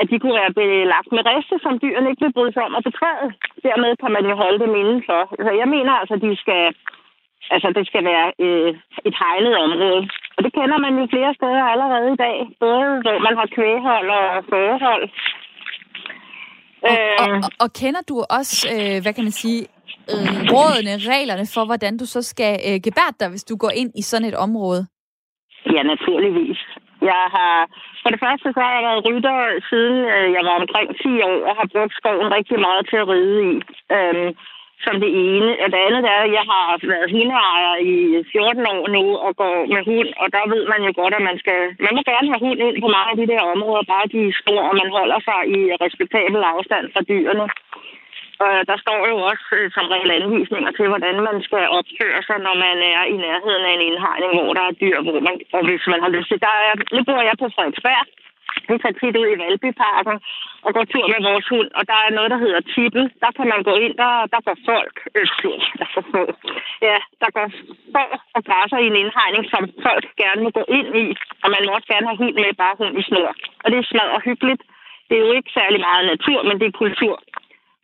[0.00, 2.86] at de kunne være belagt med reste, som dyrene ikke vil bryde sig om at
[2.88, 3.26] betræde.
[3.66, 5.20] Dermed kan man jo holde dem indenfor.
[5.46, 6.62] Så jeg mener altså, at de skal,
[7.54, 8.70] altså, det skal være øh,
[9.08, 10.00] et hegnet område.
[10.36, 12.36] Og det kender man jo flere steder allerede i dag.
[12.60, 15.04] Både hvor man har kvæhold og forhold.
[16.90, 19.60] Og, og, og, og kender du også, øh, hvad kan man sige,
[20.12, 23.90] øh, rådene, reglerne for, hvordan du så skal øh, gebære dig, hvis du går ind
[24.00, 24.82] i sådan et område?
[25.74, 26.60] Ja, naturligvis.
[27.10, 27.54] Jeg har,
[28.02, 29.36] for det første så har jeg været rytter,
[29.70, 33.08] siden øh, jeg var omkring 10 år, og har brugt skoven rigtig meget til at
[33.12, 33.52] ride i.
[33.96, 34.30] Øhm,
[34.86, 35.50] som det ene.
[35.62, 37.94] Og det andet er, at jeg har været hundeejer i
[38.32, 41.38] 14 år nu og går med hund, og der ved man jo godt, at man
[41.42, 41.60] skal...
[41.86, 44.38] Man må gerne have hund ind på mange af de der områder, bare de er
[44.42, 47.46] store, og man holder sig i respektabel afstand fra dyrene.
[48.44, 52.38] Og der står jo også øh, som regel anvisninger til, hvordan man skal opføre sig,
[52.46, 55.62] når man er i nærheden af en indhegning, hvor der er dyr, hvor man, og
[55.68, 56.40] hvis man har lyst til.
[56.46, 58.04] Der er, nu bor jeg på Frederiksberg,
[58.68, 60.16] vi tager tit ud i Valbyparken
[60.66, 63.04] og går tur med vores hund, og der er noget, der hedder tippen.
[63.24, 65.26] Der kan man gå ind, der, der går folk, øh,
[65.80, 66.36] der går folk,
[66.88, 67.46] ja, der går
[67.92, 68.06] for
[68.36, 71.06] og græsser i en indhegning, som folk gerne vil gå ind i,
[71.42, 73.30] og man må også gerne have helt med bare hund i snor.
[73.62, 74.62] Og det er smadret hyggeligt.
[75.08, 77.16] Det er jo ikke særlig meget natur, men det er kultur.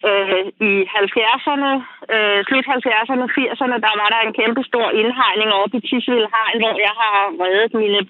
[0.09, 1.70] Øh, I 70'erne,
[2.14, 6.59] øh, slut 70'erne, 80'erne, der var der en kæmpe stor indhegning oppe i Tisvilde Hegn,
[6.62, 8.01] hvor jeg har reddet mine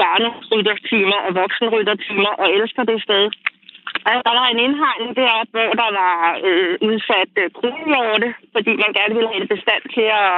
[0.00, 3.24] børneryttertimer og voksenryttertimer og elsker det sted.
[4.08, 6.16] Altså, der var en indhegning deroppe, hvor der var
[6.48, 10.36] øh, udsat øh, kronhjorte, fordi man gerne ville have en bestand til at,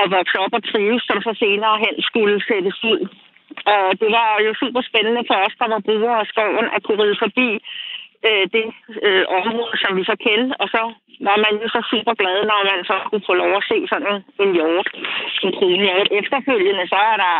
[0.00, 3.00] at vokse op og trives, som så senere hen skulle sættes ud.
[3.72, 7.02] Og det var jo super spændende for os, der var brugere af skoven, at kunne
[7.02, 7.48] ride forbi
[8.28, 8.66] øh, det
[9.06, 10.82] øh, område, som vi så kendte, og så
[11.28, 14.14] var man jo så super glad, når man så kunne få lov at se sådan
[14.42, 14.88] en hjort,
[15.44, 16.08] en kronhjort.
[16.20, 17.34] Efterfølgende så er der,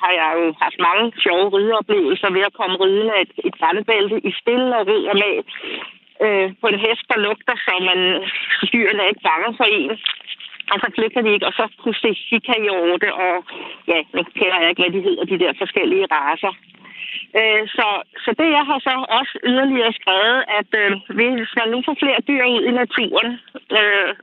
[0.00, 4.32] har jeg jo haft mange sjove rideoplevelser ved at komme ridende et, et brandbælte i
[4.40, 5.36] stille og rid og med
[6.24, 8.00] øh, på en hest, der lugter, så man
[8.72, 9.92] dyrene er ikke bange for en.
[10.72, 13.34] Og så flygter de ikke, og så kunne se sikahjorte, og
[13.90, 16.52] ja, nu kender jeg ikke, hvad de hedder, de der forskellige raser.
[17.36, 17.86] Øh, så,
[18.24, 22.20] så det, jeg har så også yderligere skrevet, at øh, hvis man nu får flere
[22.28, 23.30] dyr ud i naturen,
[23.78, 24.14] øh,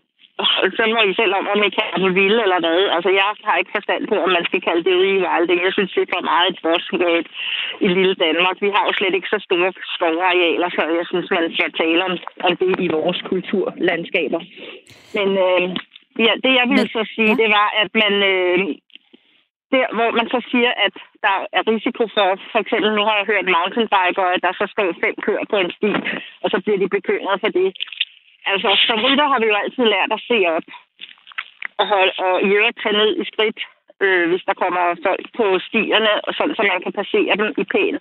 [0.77, 2.81] så må I selv om, om I kan på vilde eller hvad.
[2.95, 5.63] Altså, jeg har ikke forstand på, om man skal kalde det ude i valde.
[5.65, 7.29] Jeg synes, det er for meget et bossgate
[7.85, 8.57] i lille Danmark.
[8.65, 12.13] Vi har jo slet ikke så store skovarealer, så jeg synes, man skal tale om,
[12.47, 14.41] om det i vores kulturlandskaber.
[15.17, 15.63] Men øh,
[16.25, 18.13] ja, det, jeg ville så sige, det var, at man...
[18.33, 18.59] Øh,
[19.73, 20.95] der, hvor man så siger, at
[21.25, 24.99] der er risiko for, for eksempel nu har jeg hørt mountainbiker, at der så står
[25.03, 25.91] fem køer på en sti,
[26.43, 27.69] og så bliver de bekymret for det.
[28.51, 30.67] Altså, som rytter har vi jo altid lært at se op
[31.79, 33.59] og, holde, og i øvrigt tage ned i skridt,
[34.03, 37.63] øh, hvis der kommer folk på stierne, og sådan, så man kan passere dem i
[37.73, 37.95] pæn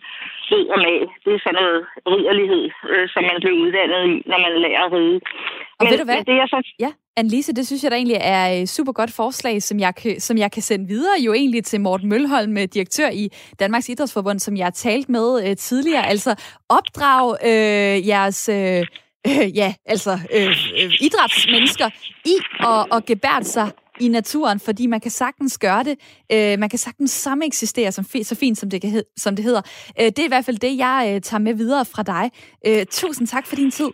[0.50, 1.06] ryd og mal.
[1.24, 1.80] Det er sådan noget
[2.12, 5.20] ridderlighed, øh, som man bliver uddannet i, når man lærer at ride.
[5.78, 6.16] Og men, ved du hvad?
[6.16, 6.58] Men det er så...
[6.84, 6.92] Ja.
[7.16, 10.38] Annelise, det synes jeg da egentlig er et super godt forslag, som jeg, kan, som
[10.38, 14.66] jeg kan sende videre jo egentlig til Morten Mølholm, direktør i Danmarks Idrætsforbund, som jeg
[14.66, 16.06] har talt med øh, tidligere.
[16.06, 16.34] Altså
[16.68, 18.48] opdrag øh, jeres...
[18.48, 18.86] Øh,
[19.26, 20.46] øh, ja, altså øh,
[20.82, 21.90] øh, idrætsmennesker
[22.24, 25.98] i at, at gebære sig i naturen, fordi man kan sagtens gøre det.
[26.32, 29.62] Øh, man kan sagtens samme eksistere som, så fint, som det, kan, som det hedder.
[30.00, 32.30] Øh, det er i hvert fald det, jeg øh, tager med videre fra dig.
[32.66, 33.90] Øh, tusind tak for din tid.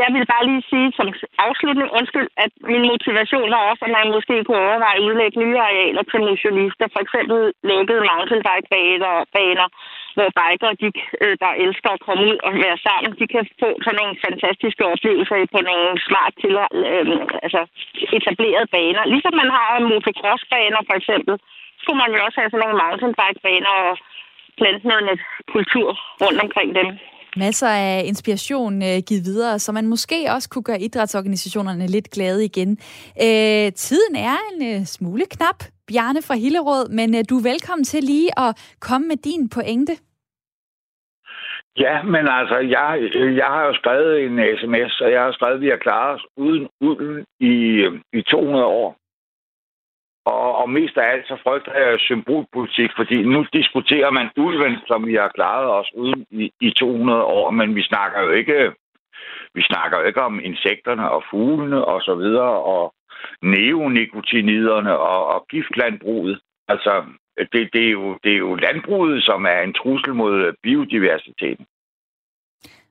[0.00, 1.08] Jeg vil bare lige sige som
[1.46, 5.58] afslutning, undskyld, at min motivation var også, at man måske kunne overveje at udlægge nye
[5.68, 6.86] arealer til motionister.
[6.94, 7.38] For eksempel
[7.70, 9.68] lukkede mountainbike-baner, baner,
[10.16, 10.88] hvor bikere, de,
[11.22, 14.84] øh, der elsker at komme ud og være sammen, de kan få sådan nogle fantastiske
[14.92, 16.52] oplevelser på nogle smart til,
[16.90, 17.04] øh,
[17.44, 17.60] altså
[18.16, 19.02] etablerede baner.
[19.12, 21.34] Ligesom man har motocross-baner for eksempel,
[21.78, 23.92] så kunne man jo også have sådan nogle mountainbike-baner og
[24.58, 25.20] plante noget
[25.54, 25.88] kultur
[26.24, 26.88] rundt omkring dem.
[27.36, 32.44] Masser af inspiration øh, givet videre, så man måske også kunne gøre idrætsorganisationerne lidt glade
[32.44, 32.70] igen.
[33.26, 35.58] Øh, tiden er en øh, smule knap,
[35.88, 39.92] Bjarne fra Hillerød, men øh, du er velkommen til lige at komme med din pointe.
[41.78, 43.10] Ja, men altså, jeg,
[43.40, 46.26] jeg har jo skrevet en sms, og jeg har skrevet, at vi har klaret os
[46.36, 47.54] uden uden i,
[47.84, 48.96] øh, i 200 år.
[50.24, 55.06] Og, og mest af alt så frygter jeg symbolpolitik, fordi nu diskuterer man ulven, som
[55.06, 58.72] vi har klaret os uden i, i 200 år, men vi snakker jo ikke
[59.54, 62.94] vi snakker jo ikke om insekterne og fuglene og så videre, og
[63.42, 66.40] neonikotiniderne og, og giftlandbruget.
[66.68, 67.04] Altså,
[67.52, 71.66] det, det, er jo, det er jo landbruget, som er en trussel mod biodiversiteten.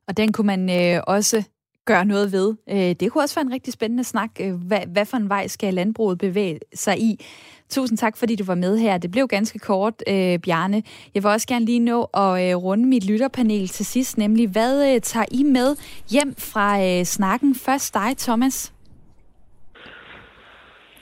[0.07, 1.49] Og den kunne man øh, også
[1.85, 2.55] gøre noget ved.
[2.69, 4.29] Øh, det kunne også være en rigtig spændende snak.
[4.39, 7.25] Øh, hvad, hvad for en vej skal landbruget bevæge sig i?
[7.69, 8.97] Tusind tak, fordi du var med her.
[8.97, 10.83] Det blev ganske kort, øh, Bjarne.
[11.15, 14.93] Jeg vil også gerne lige nå at øh, runde mit lytterpanel til sidst, nemlig hvad
[14.93, 15.75] øh, tager I med
[16.09, 17.55] hjem fra øh, snakken?
[17.55, 18.73] Først dig, Thomas.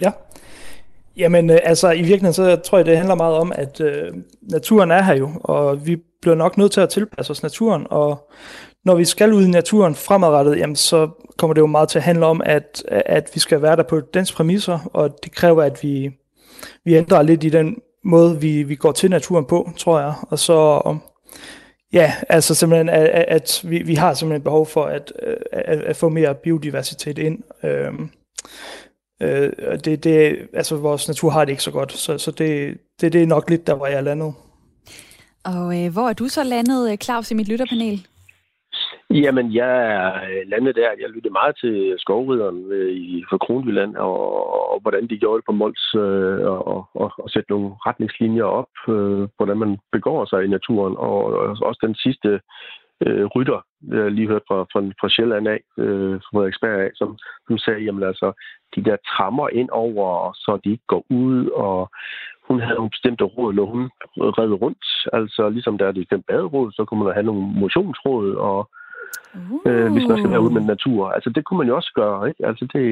[0.01, 0.11] Ja.
[1.17, 4.91] Jamen, øh, altså i virkeligheden, så tror jeg, det handler meget om, at øh, naturen
[4.91, 8.29] er her jo, og vi bliver nok nødt til at tilpasse os naturen, og
[8.85, 12.03] når vi skal ud i naturen fremadrettet, jamen, så kommer det jo meget til at
[12.03, 15.83] handle om, at, at vi skal være der på dens præmisser, og det kræver, at
[15.83, 16.11] vi,
[16.85, 20.13] vi ændrer lidt i den måde, vi, vi går til naturen på, tror jeg.
[20.21, 20.97] Og så,
[21.93, 25.13] ja, altså simpelthen, at, at vi, vi har simpelthen behov for at,
[25.51, 27.39] at, at få mere biodiversitet ind.
[27.63, 28.09] Øhm,
[29.21, 29.51] øh,
[29.85, 33.23] det, det, altså vores natur har det ikke så godt, så, så det, det, det
[33.23, 34.33] er nok lidt der, hvor jeg er landet.
[35.43, 38.07] Og øh, hvor er du så landet, Claus, i mit lytterpanel?
[39.13, 40.89] Jamen, jeg er landet der.
[41.01, 45.45] Jeg lyttede meget til skovrideren øh, i for Kronjylland, og, og hvordan de gjorde det
[45.45, 50.43] på Mols, øh, og, og, og sætte nogle retningslinjer op, øh, hvordan man begår sig
[50.43, 50.95] i naturen.
[50.97, 52.41] Og, og også den sidste
[53.05, 53.59] øh, rytter,
[53.91, 57.79] jeg lige hørt fra, fra, fra Sjælland af, øh, fra Frederiksberg af, som, som sagde,
[57.79, 58.31] jamen altså,
[58.75, 61.89] de der trammer ind over, så de ikke går ud, og
[62.47, 64.85] hun havde nogle bestemte råd, når hun redde rundt.
[65.13, 68.69] Altså, ligesom der er det fem baderåd, så kunne man have nogle motionsråd, og
[69.35, 69.71] uh.
[69.71, 71.09] øh, hvis man skal være ude med natur.
[71.09, 72.45] Altså, det kunne man jo også gøre, ikke?
[72.47, 72.83] Altså, det,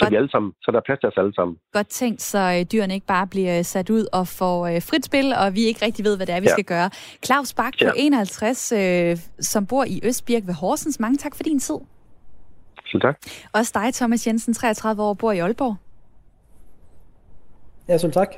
[0.00, 1.56] så vi alle sammen, så der er plads til os alle sammen.
[1.72, 5.04] Godt tænkt, så øh, dyrene ikke bare bliver øh, sat ud og får øh, frit
[5.04, 6.52] spil, og vi ikke rigtig ved, hvad det er, vi ja.
[6.52, 6.90] skal gøre.
[7.24, 7.88] Claus Bak ja.
[7.88, 11.00] på 51, øh, som bor i Østbirk ved Horsens.
[11.00, 11.78] Mange tak for din tid.
[12.86, 13.16] Selv tak.
[13.52, 15.76] Også dig, Thomas Jensen, 33 år, bor i Aalborg.
[17.88, 18.28] Ja, selv tak.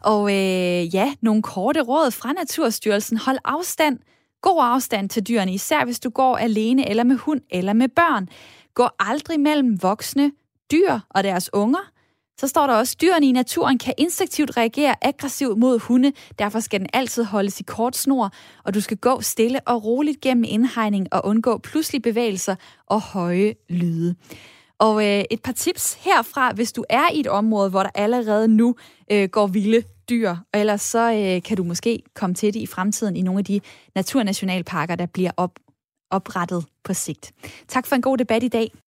[0.00, 3.18] Og øh, ja, nogle korte råd fra Naturstyrelsen.
[3.26, 3.98] Hold afstand.
[4.42, 8.28] God afstand til dyrene, især hvis du går alene eller med hund eller med børn.
[8.74, 10.32] Gå aldrig mellem voksne
[10.72, 11.90] dyr og deres unger.
[12.40, 16.12] Så står der også, dyrene i naturen kan instinktivt reagere aggressivt mod hunde.
[16.38, 18.30] Derfor skal den altid holdes i kort snor,
[18.64, 22.54] og du skal gå stille og roligt gennem indhegning og undgå pludselige bevægelser
[22.86, 24.14] og høje lyde.
[24.78, 28.48] Og øh, et par tips herfra, hvis du er i et område, hvor der allerede
[28.48, 28.74] nu
[29.12, 32.66] øh, går vilde dyr, og ellers så øh, kan du måske komme til det i
[32.66, 33.60] fremtiden i nogle af de
[33.94, 35.58] naturnationalparker, der bliver op,
[36.10, 37.32] oprettet på sigt.
[37.68, 38.72] Tak for en god debat i dag.